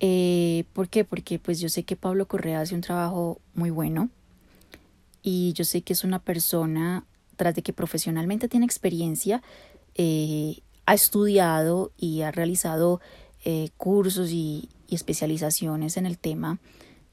[0.00, 1.04] Eh, ¿Por qué?
[1.04, 4.10] Porque pues yo sé que Pablo Correa hace un trabajo muy bueno
[5.22, 7.04] y yo sé que es una persona,
[7.36, 9.42] tras de que profesionalmente tiene experiencia,
[9.94, 13.00] eh, ha estudiado y ha realizado
[13.44, 16.60] eh, cursos y, especializaciones en el tema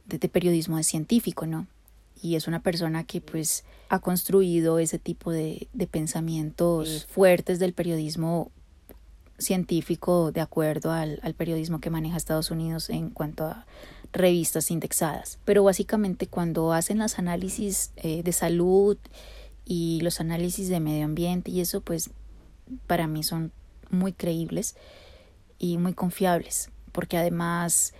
[0.05, 1.65] de, periodismo de científico, ¿no?
[2.21, 8.51] Y es una persona que pues ha construido ese tipo de, pensamientos fuertes del periodismo
[9.39, 13.65] científico de acuerdo al, periodismo que maneja Estados Unidos en cuanto a
[14.13, 15.39] revistas indexadas.
[15.43, 18.97] Pero básicamente cuando hacen los análisis eh, de salud
[19.65, 22.11] y los análisis de medio ambiente y eso pues
[22.85, 23.51] para mí son
[23.91, 24.75] muy creíbles
[25.59, 27.93] y muy confiables, porque además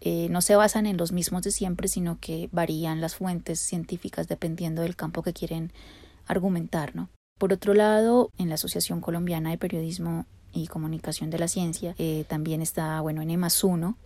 [0.00, 4.28] eh, no se basan en los mismos de siempre, sino que varían las fuentes científicas
[4.28, 5.72] dependiendo del campo que quieren
[6.26, 6.94] argumentar.
[6.94, 7.08] ¿no?
[7.38, 12.24] Por otro lado, en la Asociación Colombiana de Periodismo y Comunicación de la Ciencia, eh,
[12.28, 13.96] también está, bueno, en EMAS 1,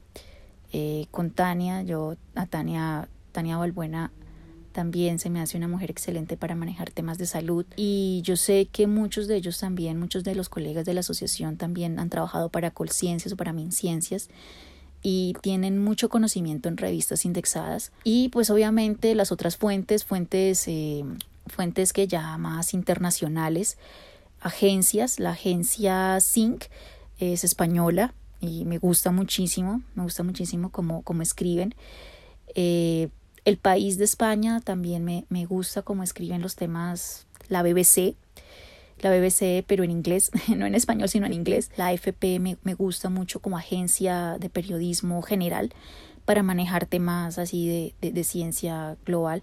[0.72, 4.12] eh, con Tania, yo, a Tania, Tania Balbuena
[4.72, 8.66] también se me hace una mujer excelente para manejar temas de salud y yo sé
[8.70, 12.48] que muchos de ellos también, muchos de los colegas de la asociación también han trabajado
[12.48, 14.28] para Colciencias o para MinCiencias
[15.02, 21.04] y tienen mucho conocimiento en revistas indexadas y pues obviamente las otras fuentes, fuentes, eh,
[21.46, 23.78] fuentes que ya más internacionales,
[24.40, 26.64] agencias, la agencia Sync
[27.18, 31.74] es española y me gusta muchísimo, me gusta muchísimo cómo, cómo escriben.
[32.54, 33.08] Eh,
[33.44, 38.14] el país de España también me, me gusta cómo escriben los temas, la BBC,
[39.00, 41.70] la BBC, pero en inglés, no en español, sino en inglés.
[41.76, 45.72] La AFP me, me gusta mucho como agencia de periodismo general
[46.24, 49.42] para manejar temas así de, de, ciencia global,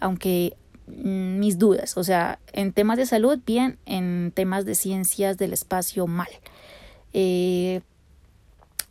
[0.00, 5.36] aunque mm, mis dudas, o sea, en temas de salud, bien, en temas de ciencias
[5.36, 6.28] del espacio, mal.
[7.12, 7.82] Eh,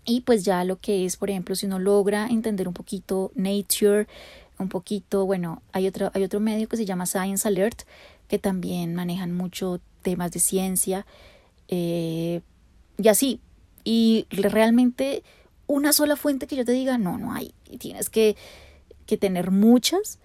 [0.07, 4.07] y pues ya lo que es, por ejemplo, si uno logra entender un poquito Nature,
[4.57, 7.81] un poquito, bueno, hay otro, hay otro medio que se llama Science Alert,
[8.29, 11.05] que también manejan mucho temas de ciencia,
[11.67, 12.39] eh,
[12.97, 13.41] y así.
[13.83, 15.23] Y realmente
[15.67, 17.53] una sola fuente que yo te diga, no, no hay.
[17.77, 18.37] tienes que,
[19.05, 20.19] que tener muchas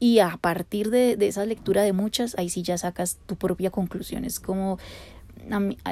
[0.00, 3.70] y a partir de, de, esa lectura de muchas, ahí sí ya sacas tu propia
[3.70, 4.24] conclusión.
[4.24, 4.78] Es como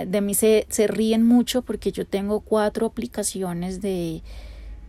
[0.06, 4.22] de mí se, se, ríen mucho porque yo tengo cuatro aplicaciones de,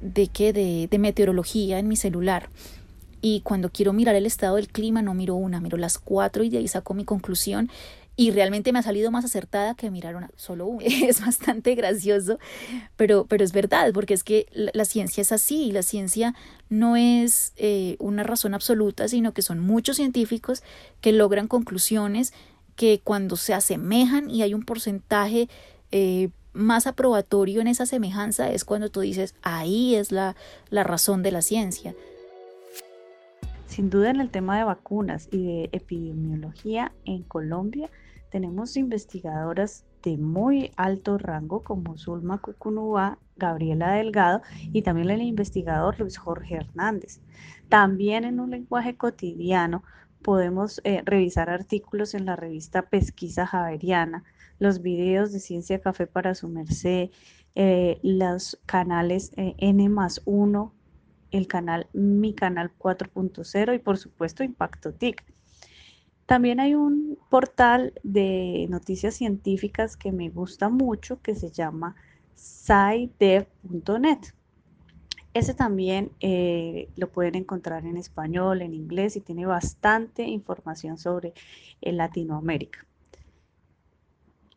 [0.01, 0.53] de, ¿qué?
[0.53, 2.49] de, de meteorología en mi celular.
[3.21, 6.49] Y cuando quiero mirar el estado del clima, no miro una, miro las cuatro y
[6.49, 7.69] de ahí saco mi conclusión.
[8.19, 10.86] Y realmente me ha salido más acertada que mirar una, solo una.
[11.08, 12.39] Es bastante gracioso,
[12.95, 15.71] pero, pero es verdad, porque es que la, ciencia es así.
[15.71, 16.34] La ciencia
[16.69, 20.63] no es eh, una razón absoluta, sino que son muchos científicos
[20.99, 22.34] que logran conclusiones
[22.78, 25.50] que cuando se asemejan y hay un porcentaje
[25.92, 30.36] eh, más aprobatorio en esa semejanza es cuando tú dices, ahí es la,
[30.70, 31.94] la razón de la ciencia.
[33.66, 37.90] Sin duda en el tema de vacunas y de epidemiología en Colombia
[38.32, 46.00] tenemos investigadoras de muy alto rango como Zulma Cucunúa, Gabriela Delgado y también el investigador
[46.00, 47.20] Luis Jorge Hernández.
[47.70, 49.84] También en un lenguaje cotidiano
[50.21, 54.23] podemos eh, revisar artículos en la revista Pesquisa Javeriana,
[54.60, 57.10] los videos de Ciencia Café para su merced,
[57.56, 60.73] eh, los canales eh, N más 1,
[61.32, 65.23] el canal Mi Canal 4.0 y por supuesto Impacto TIC.
[66.25, 71.95] También hay un portal de noticias científicas que me gusta mucho que se llama
[72.36, 74.19] scidev.net.
[75.38, 81.36] Ese también eh, lo pueden encontrar en español, en inglés y tiene bastante información sobre
[81.80, 82.88] Latinoamérica.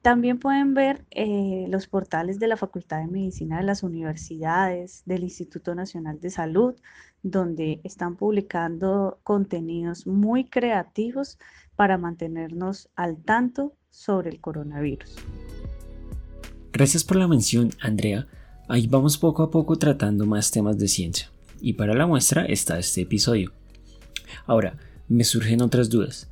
[0.00, 5.22] También pueden ver eh, los portales de la Facultad de Medicina de las universidades, del
[5.22, 6.74] Instituto Nacional de Salud,
[7.22, 11.38] donde están publicando contenidos muy creativos
[11.76, 15.14] para mantenernos al tanto sobre el coronavirus.
[16.72, 18.26] Gracias por la mención, Andrea.
[18.72, 21.28] Ahí vamos poco a poco tratando más temas de ciencia.
[21.60, 23.50] Y para la muestra está este episodio.
[24.46, 24.78] Ahora,
[25.08, 26.30] me surgen otras dudas.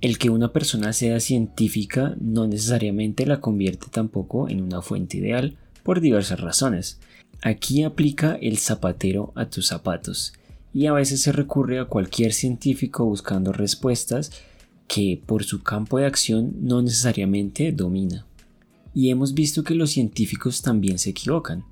[0.00, 5.58] El que una persona sea científica no necesariamente la convierte tampoco en una fuente ideal
[5.82, 6.98] por diversas razones.
[7.42, 10.32] Aquí aplica el zapatero a tus zapatos
[10.72, 14.32] y a veces se recurre a cualquier científico buscando respuestas
[14.88, 18.24] que por su campo de acción no necesariamente domina
[18.94, 21.64] y hemos visto que los científicos también se equivocan.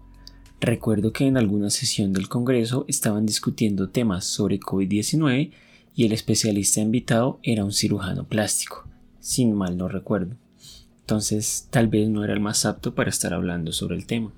[0.60, 5.52] Recuerdo que en alguna sesión del Congreso estaban discutiendo temas sobre COVID-19
[5.94, 8.88] y el especialista invitado era un cirujano plástico,
[9.20, 10.36] sin mal no recuerdo.
[11.00, 14.32] Entonces tal vez no era el más apto para estar hablando sobre el tema.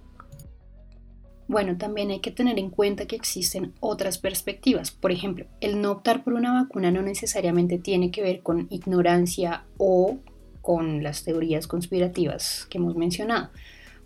[1.49, 4.93] Bueno, también hay que tener en cuenta que existen otras perspectivas.
[4.93, 9.65] Por ejemplo, el no optar por una vacuna no necesariamente tiene que ver con ignorancia
[9.77, 10.21] o
[10.63, 13.51] con las teorías conspirativas que hemos mencionado.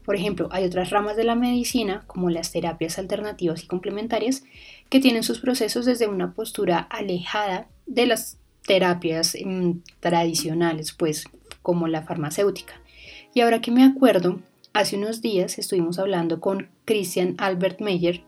[0.05, 4.45] Por ejemplo, hay otras ramas de la medicina, como las terapias alternativas y complementarias,
[4.91, 11.25] que tienen sus procesos desde una postura alejada de las terapias mm, tradicionales, pues
[11.63, 12.75] como la farmacéutica.
[13.33, 14.41] Y ahora que me acuerdo,
[14.75, 18.23] hace unos días estuvimos hablando con Christian Albert Meyer,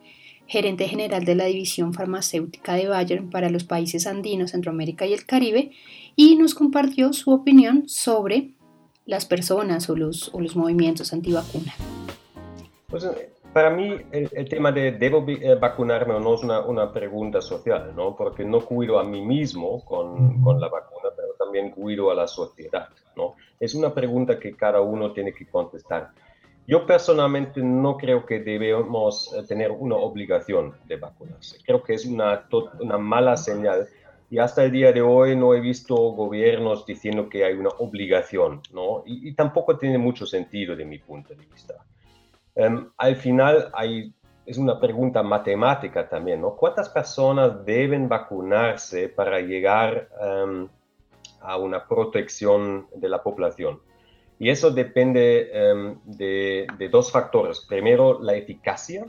[0.47, 5.25] gerente general de la división farmacéutica de Bayern para los países andinos, Centroamérica y el
[5.25, 5.71] Caribe,
[6.15, 8.51] y nos compartió su opinión sobre
[9.07, 11.73] las personas o los, o los movimientos antivacuna?
[12.87, 16.93] Pues eh, para mí el, tema de debo eh, vacunarme o no es una, una,
[16.93, 18.15] pregunta social, ¿no?
[18.15, 22.27] Porque no cuido a mí mismo con, con, la vacuna, pero también cuido a la
[22.27, 23.35] sociedad, ¿no?
[23.59, 26.11] Es una pregunta que cada uno tiene que contestar.
[26.67, 31.59] Yo personalmente no creo que debemos eh, tener una obligación de vacunarse.
[31.65, 32.45] Creo que es una,
[32.81, 33.87] una mala señal
[34.29, 38.61] y hasta el día de hoy no he visto gobiernos diciendo que hay una obligación,
[38.73, 39.03] ¿no?
[39.05, 41.75] Y, tampoco tiene mucho sentido de mi punto de vista.
[42.53, 44.13] Em, al final hay,
[44.45, 46.57] es una pregunta matemática también, ¿no?
[46.57, 50.67] ¿Cuántas personas deben vacunarse para llegar em,
[51.39, 53.79] a una protección de la población?
[54.39, 57.61] Y eso depende em, de, dos factores.
[57.61, 59.07] Primero, la eficacia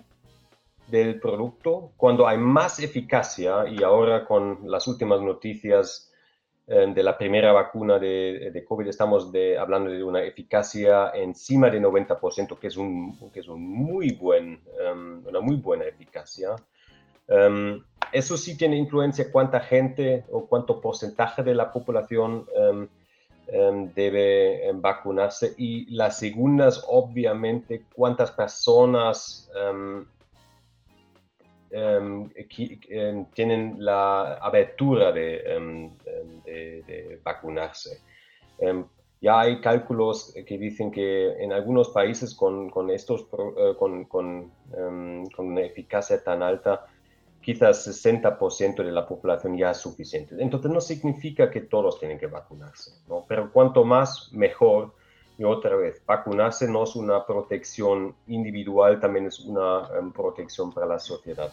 [0.86, 1.92] del producto.
[1.96, 6.10] Cuando hay más eficacia, y ahora con las últimas noticias
[6.66, 12.58] em, de la primera vacuna de, COVID, estamos hablando de una eficacia encima de 90%,
[12.58, 16.56] que es, un, que es un muy buen, em, una muy buena eficacia.
[18.10, 22.46] eso sí tiene influencia cuánta gente o cuánto porcentaje de la población
[23.94, 30.06] debe em, vacunarse y las segundas, obviamente, cuántas personas em,
[33.34, 35.90] tienen la abertura de,
[37.22, 38.00] vacunarse.
[39.20, 43.26] ya hay cálculos que dicen que en algunos países con, estos,
[43.56, 46.86] eh, con, con, con una eficacia tan alta,
[47.48, 50.36] quizás 60% de la población ya es suficiente.
[50.38, 53.24] Entonces no significa que todos tienen que vacunarse, ¿no?
[53.26, 54.92] pero cuanto más mejor.
[55.38, 60.84] Y otra vez, vacunarse no es una protección individual, también es una em, protección para
[60.84, 61.50] la sociedad.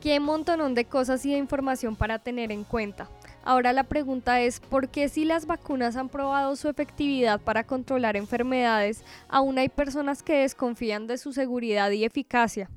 [0.00, 3.08] Qué montón de cosas y de información para tener en cuenta.
[3.44, 8.16] Ahora la pregunta es, ¿por qué si las vacunas han probado su efectividad para controlar
[8.16, 12.68] enfermedades, aún hay personas que desconfían de su seguridad y eficacia?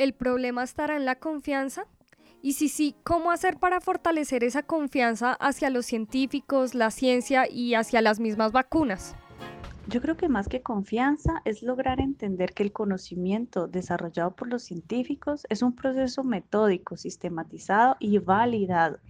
[0.00, 1.84] ¿El problema estará en la confianza?
[2.40, 7.74] Y si sí, ¿cómo hacer para fortalecer esa confianza hacia los científicos, la ciencia y
[7.74, 9.14] hacia las mismas vacunas?
[9.88, 14.62] Yo creo que más que confianza es lograr entender que el conocimiento desarrollado por los
[14.62, 19.00] científicos es un proceso metódico, sistematizado y validado.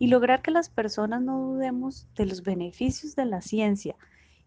[0.00, 3.94] Y lograr que las personas no dudemos de los beneficios de la ciencia.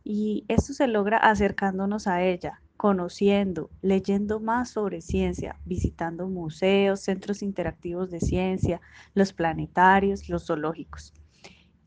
[0.03, 7.43] Y esto se logra acercándonos a ella, conociendo, leyendo más sobre ciencia, visitando museos, centros
[7.43, 8.81] interactivos de ciencia,
[9.13, 11.13] los planetarios, los zoológicos.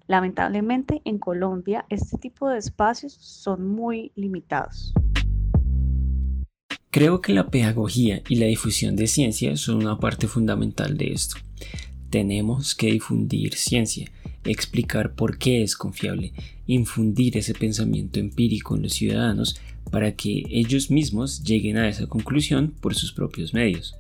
[0.07, 4.95] Lamentablemente en Colombia este tipo de espacios son muy limitados.
[6.91, 11.39] Creo que la pedagogía y la difusión de ciencia son una parte fundamental de esto.
[12.09, 14.13] Tenemos que difundir ciencia,
[14.45, 16.35] explicar por qué es confiable,
[16.69, 19.61] infundir ese pensamiento empírico en los ciudadanos
[19.91, 23.95] para que ellos mismos lleguen a esa conclusión por sus propios medios.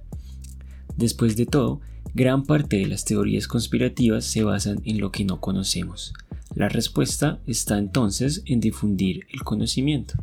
[0.97, 1.80] Después de todo,
[2.14, 6.12] gran parte de las teorías conspirativas se basan en lo que no conocemos.
[6.55, 10.14] La respuesta está entonces en difundir el conocimiento.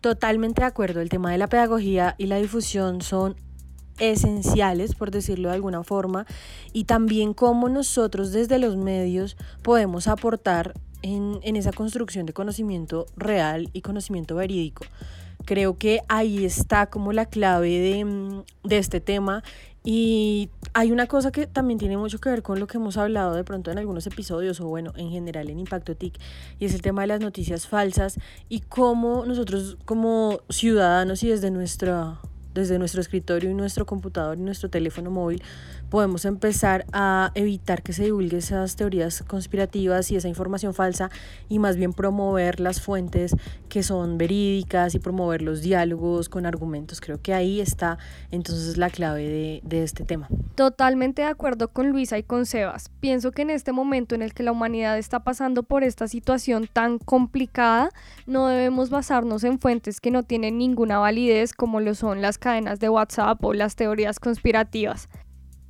[0.00, 3.36] Totalmente de acuerdo, el tema de la pedagogía y la difusión son
[4.00, 6.26] esenciales, por decirlo de alguna forma,
[6.72, 13.70] y también cómo nosotros desde los medios podemos aportar en, esa construcción de conocimiento real
[13.72, 14.84] y conocimiento verídico.
[15.44, 19.42] Creo que ahí está como la clave de, mm, de este tema
[19.82, 23.34] y hay una cosa que también tiene mucho que ver con lo que hemos hablado
[23.34, 26.18] de pronto en algunos episodios o bueno, en general en Impacto TIC
[26.58, 28.18] y es el tema de las noticias falsas
[28.50, 32.18] y cómo nosotros como ciudadanos y desde nuestra
[32.54, 35.42] desde nuestro escritorio y nuestro computador y nuestro teléfono móvil
[35.90, 41.10] podemos empezar a evitar que se divulgue esas teorías conspirativas y esa información falsa
[41.48, 43.36] y más bien promover las fuentes
[43.68, 47.00] que son verídicas y promover los diálogos con argumentos.
[47.00, 47.98] Creo que ahí está
[48.30, 50.28] entonces la clave de, de este tema.
[50.54, 52.90] Totalmente de acuerdo con Luisa y con Sebas.
[53.00, 56.68] Pienso que en este momento en el que la humanidad está pasando por esta situación
[56.72, 57.90] tan complicada,
[58.26, 62.78] no debemos basarnos en fuentes que no tienen ninguna validez como lo son las cadenas
[62.78, 65.08] de WhatsApp o las teorías conspirativas.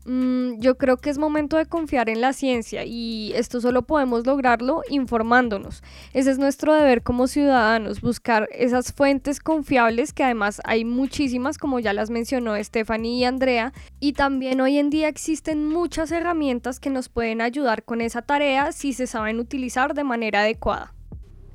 [0.07, 4.27] Mm, yo creo que es momento de confiar en la ciencia y esto solo podemos
[4.27, 5.83] lograrlo informándonos.
[6.15, 11.81] Ese es nuestro deber como ciudadanos, buscar esas fuentes confiables que además hay muchísimas, como
[11.81, 16.91] ya las mencionó Stephanie y Andrea, y también hoy en día existen muchas herramientas que
[16.91, 20.95] nos pueden ayudar con esa tarea si se saben utilizar de manera adecuada.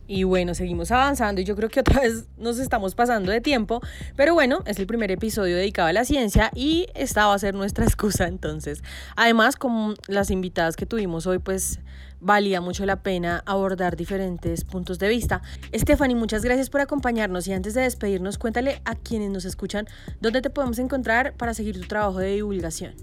[0.08, 3.82] Y bueno, seguimos avanzando y yo creo que otra vez nos estamos pasando de tiempo,
[4.16, 7.56] pero bueno, es el primer episodio dedicado a la ciencia y esta va a ser
[7.56, 8.84] nuestra excusa entonces.
[9.16, 11.80] Además, como las invitadas que tuvimos hoy, pues
[12.20, 15.42] valía mucho la pena abordar diferentes puntos de vista.
[15.74, 19.88] Stephanie, muchas gracias por acompañarnos y antes de despedirnos, cuéntale a quienes nos escuchan
[20.22, 22.94] dónde te podemos encontrar para seguir tu trabajo de divulgación.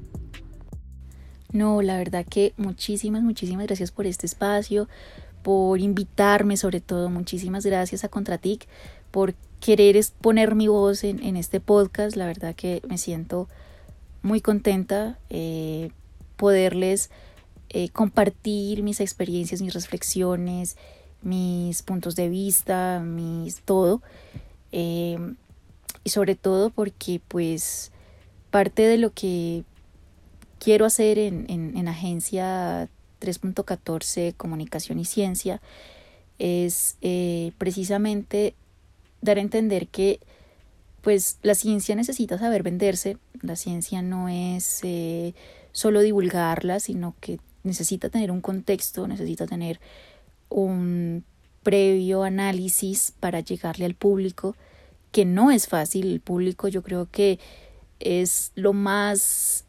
[1.52, 4.88] No, la verdad que muchísimas, muchísimas gracias por este espacio,
[5.42, 7.10] por invitarme sobre todo.
[7.10, 8.66] Muchísimas gracias a Contratic
[9.10, 12.16] por querer poner mi voz en, este podcast.
[12.16, 13.48] La verdad que me siento
[14.22, 15.90] muy contenta eh,
[16.36, 17.10] poderles
[17.70, 20.76] eh, compartir mis experiencias, mis reflexiones,
[21.22, 24.02] mis puntos de vista, mis todo.
[24.72, 25.18] Eh,
[26.04, 27.92] y sobre todo porque pues
[28.50, 29.64] parte de lo que
[30.58, 32.88] quiero hacer en, en Agencia
[33.22, 35.60] 3.14 Comunicación y Ciencia
[36.38, 38.54] es eh, precisamente
[39.20, 40.20] dar a entender que
[41.02, 45.34] pues la ciencia necesita saber venderse, la ciencia no es eh,
[45.72, 49.80] solo divulgarla, sino que necesita tener un contexto, necesita tener
[50.48, 51.24] un
[51.62, 54.56] previo análisis para llegarle al público,
[55.10, 57.38] que no es fácil, el público yo creo que
[58.00, 59.64] es lo más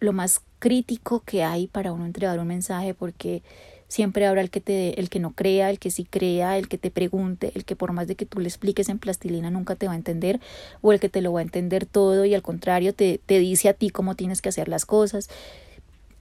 [0.00, 3.42] lo más crítico que hay para uno entregar un mensaje porque
[3.86, 6.78] siempre habrá el que te el que no crea, el que sí crea, el que
[6.78, 9.88] te pregunte, el que por más de que tú le expliques en plastilina nunca te
[9.88, 10.40] va a entender
[10.80, 13.68] o el que te lo va a entender todo y al contrario te, te dice
[13.68, 15.28] a ti cómo tienes que hacer las cosas.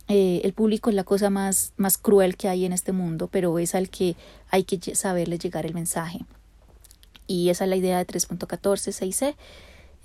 [0.09, 3.57] Eh, el público es la cosa más, más cruel que hay en este mundo, pero
[3.59, 4.17] es al que
[4.49, 6.19] hay que saberle llegar el mensaje.
[7.27, 9.35] Y esa es la idea de 3.14 6C.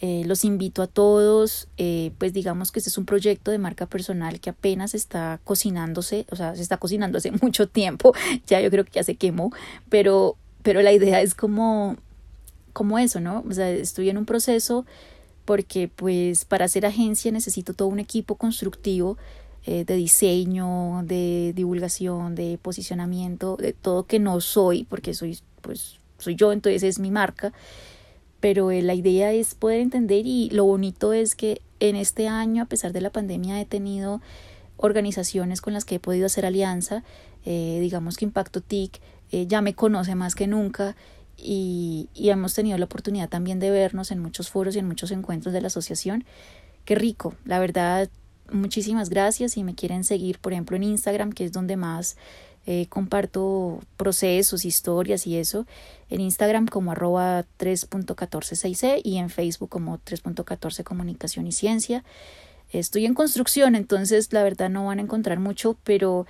[0.01, 3.87] Eh, los invito a todos, eh, pues digamos que este es un proyecto de marca
[3.87, 8.13] personal que apenas está cocinándose, o sea, se está cocinando hace mucho tiempo,
[8.47, 9.51] ya yo creo que ya se quemó,
[9.89, 11.97] pero, pero la idea es como,
[12.73, 13.45] como eso, ¿no?
[13.49, 14.87] O sea, estoy en un proceso
[15.45, 19.17] porque pues para hacer agencia necesito todo un equipo constructivo
[19.67, 25.99] eh, de diseño, de divulgación, de posicionamiento, de todo que no soy, porque soy, pues,
[26.19, 27.53] soy yo, entonces es mi marca
[28.41, 32.63] pero eh, la idea es poder entender y lo bonito es que en este año,
[32.63, 34.21] a pesar de la pandemia, he tenido
[34.77, 37.03] organizaciones con las que he podido hacer alianza,
[37.45, 39.01] eh, digamos que Impacto TIC
[39.33, 40.97] eh, ya me conoce más que nunca
[41.37, 45.11] y, y, hemos tenido la oportunidad también de vernos en muchos foros y en muchos
[45.11, 46.25] encuentros de la asociación.
[46.85, 48.09] Qué rico, la verdad,
[48.51, 49.53] muchísimas gracias.
[49.53, 52.17] Si me quieren seguir, por ejemplo, en Instagram, que es donde más
[52.71, 55.67] eh, comparto procesos, historias y eso
[56.11, 62.05] en Instagram como arroba 3.146c y en Facebook como 3.14 comunicación y ciencia.
[62.71, 66.27] Estoy en construcción, entonces la verdad no van a encontrar mucho, pero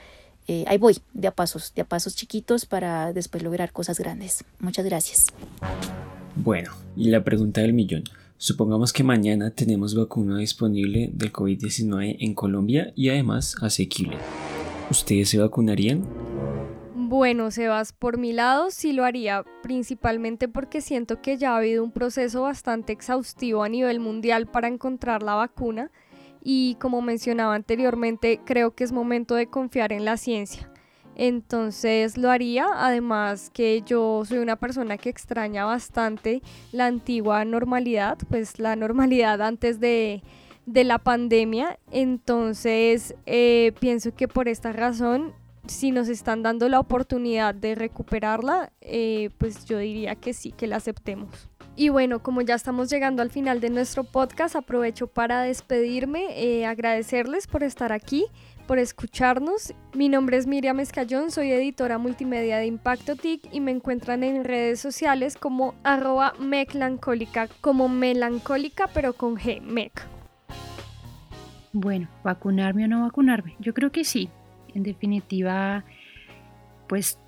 [0.47, 4.45] eh, ahí voy, de a pasos, de a pasos chiquitos para después lograr cosas grandes.
[4.61, 5.27] Muchas gracias.
[6.37, 8.05] Bueno, y la pregunta del millón.
[8.37, 14.19] Supongamos que mañana tenemos vacuna disponible del COVID-19 en Colombia y además asequible.
[14.89, 16.28] ¿Ustedes se vacunarían?
[17.09, 21.83] Bueno, Sebas, por mi lado sí lo haría, principalmente porque siento que ya ha habido
[21.83, 25.91] un proceso bastante exhaustivo a nivel mundial para encontrar la vacuna
[26.45, 30.71] y como mencionaba anteriormente, creo que es momento de confiar en la ciencia.
[31.15, 36.43] Entonces lo haría, además que yo soy una persona que extraña bastante
[36.73, 40.23] la antigua normalidad, pues la normalidad antes de
[40.67, 41.79] de la pandemia.
[41.91, 45.33] Entonces, eh, pienso que por esta razón,
[45.69, 50.67] si nos están dando la oportunidad de recuperarla, eh, pues yo diría que sí, que
[50.67, 51.49] la aceptemos.
[51.77, 56.67] Y bueno, como ya estamos llegando al final de nuestro podcast, aprovecho para despedirme, eh,
[56.67, 58.27] agradecerles por estar aquí,
[58.67, 59.75] por escucharnos.
[59.95, 64.43] Mi nombre es Miriam Escayón, soy editora multimedia de Impacto TIC y me encuentran en
[64.43, 70.05] redes sociales como arroba meclancólica, como melancólica pero con G, mec.
[71.73, 73.55] Bueno, vacunarme o no vacunarme.
[73.61, 74.31] Yo creo que sí.
[74.75, 75.85] En definitiva,
[76.89, 77.19] pues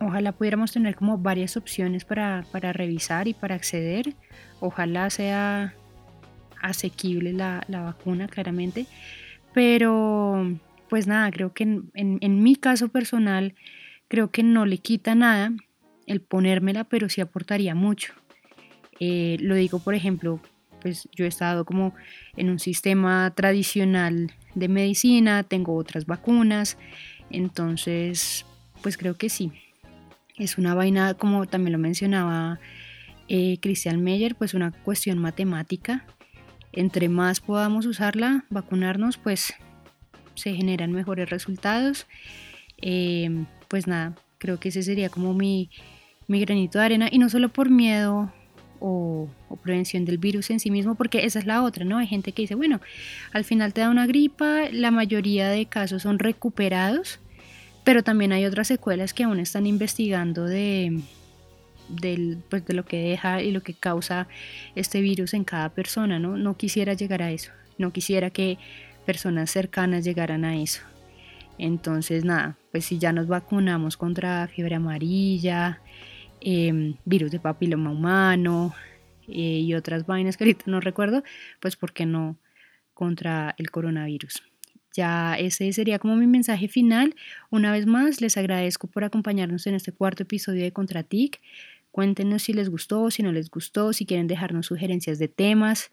[0.00, 4.14] ojalá pudiéramos tener como varias opciones para, revisar y para acceder.
[4.60, 5.74] Ojalá sea
[6.60, 8.86] asequible la, vacuna, claramente.
[9.52, 13.54] Pero, pues nada, creo que en, mi caso personal,
[14.08, 15.52] creo que no le quita nada
[16.06, 18.12] el ponérmela, pero sí aportaría mucho.
[19.00, 20.40] Eh, lo digo, por ejemplo,
[20.86, 21.94] pues yo he estado como
[22.36, 26.78] en un sistema tradicional de medicina, tengo otras vacunas,
[27.28, 28.46] entonces
[28.82, 29.50] pues creo que sí.
[30.38, 32.60] Es una vaina, como también lo mencionaba
[33.26, 36.04] eh, Christian Meyer, pues una cuestión matemática.
[36.72, 39.54] Entre más podamos usarla, vacunarnos, pues
[40.36, 42.06] se generan mejores resultados.
[42.80, 45.68] Eh, pues nada, creo que ese sería como mi,
[46.28, 48.32] mi granito de arena y no solo por miedo
[48.80, 49.28] o,
[49.62, 51.98] prevención del virus en sí mismo, porque esa es la otra, ¿no?
[51.98, 52.80] Hay gente que dice, bueno,
[53.32, 57.18] al final te da una gripa, la mayoría de casos son recuperados,
[57.84, 61.00] pero también hay otras secuelas que aún están investigando de,
[62.48, 64.28] pues, de lo que deja y lo que causa
[64.74, 66.36] este virus en cada persona, ¿no?
[66.36, 68.58] No quisiera llegar a eso, no quisiera que
[69.04, 70.82] personas cercanas llegaran a eso.
[71.58, 75.80] Entonces, nada, pues si ya nos vacunamos contra fiebre amarilla,
[76.40, 78.74] Em, virus de papiloma humano
[79.26, 81.24] eh, y otras vainas que ahorita no recuerdo,
[81.60, 82.36] pues ¿por qué no
[82.94, 84.42] contra el coronavirus?
[84.92, 87.14] Ya ese sería como mi mensaje final.
[87.50, 91.40] Una vez más, les agradezco por acompañarnos en este cuarto episodio de Contratic.
[91.90, 95.90] Cuéntenos si les gustó, si no les gustó, si quieren dejarnos sugerencias de temas.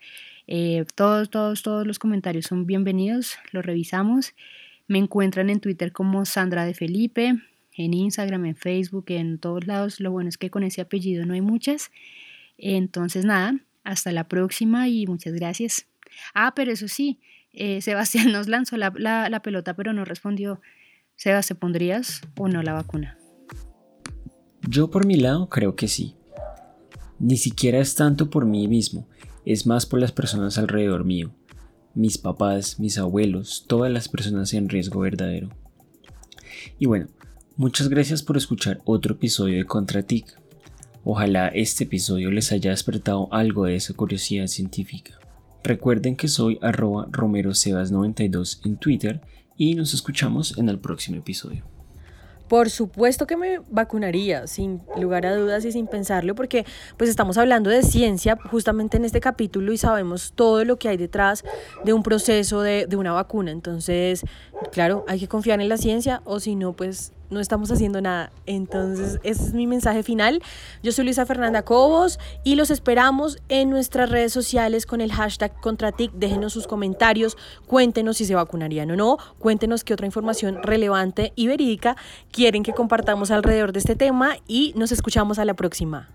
[0.48, 4.34] Eh, todos, todos, todos los comentarios son bienvenidos, los revisamos.
[4.88, 7.36] Me encuentran en Twitter como Sandra de Felipe,
[7.76, 9.99] en Instagram, en Facebook, en todos lados.
[9.99, 11.91] Lo bueno es que con ese apellido no hay muchas.
[12.57, 15.88] Entonces, nada, hasta la próxima y muchas gracias.
[16.34, 17.19] Ah, pero eso sí,
[17.51, 20.61] eh, Sebastián nos lanzó la, la, pelota, pero no respondió.
[21.15, 23.17] Sebas, ¿se pondrías o no la vacuna?
[24.67, 26.15] Yo por mi lado creo que sí.
[27.19, 29.07] Ni siquiera es tanto por mí mismo,
[29.45, 31.34] es más por las personas alrededor mío.
[31.93, 35.49] Mis papás, mis abuelos, todas las personas en riesgo verdadero.
[36.80, 37.07] Y bueno,
[37.56, 40.26] Muchas gracias por escuchar otro episodio de Contratic.
[41.04, 45.20] Ojalá este episodio les haya despertado algo de esa curiosidad científica.
[45.64, 49.22] Recuerden que soy arroba romerosebas92 en Twitter
[49.56, 51.64] y nos escuchamos en el próximo episodio.
[52.47, 56.66] Por supuesto que me vacunaría, sin lugar a dudas y sin pensarlo, porque
[56.97, 60.97] pues estamos hablando de ciencia justamente en este capítulo y sabemos todo lo que hay
[60.97, 61.43] detrás
[61.86, 63.51] de un proceso de, de una vacuna.
[63.51, 64.26] Entonces,
[64.72, 68.32] claro, hay que confiar en la ciencia o si no, pues no estamos haciendo nada.
[68.46, 70.42] Entonces, ese es mi mensaje final.
[70.82, 75.60] Yo soy Luisa Fernanda Cobos y los esperamos en nuestras redes sociales con el hashtag
[75.60, 76.12] Contratic.
[76.14, 81.48] Déjenos sus comentarios, cuéntenos si se vacunarían o no, cuéntenos qué otra información relevante y
[81.48, 81.98] verídica
[82.32, 86.10] quieren que compartamos alrededor de este tema y nos escuchamos a la próxima.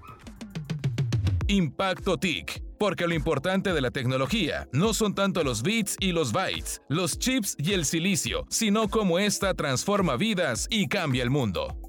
[1.48, 6.32] Impacto TIC, porque lo importante de la tecnología no son tanto los bits y los
[6.32, 11.87] bytes, los chips y el silicio, sino cómo esta transforma vidas y cambia el mundo.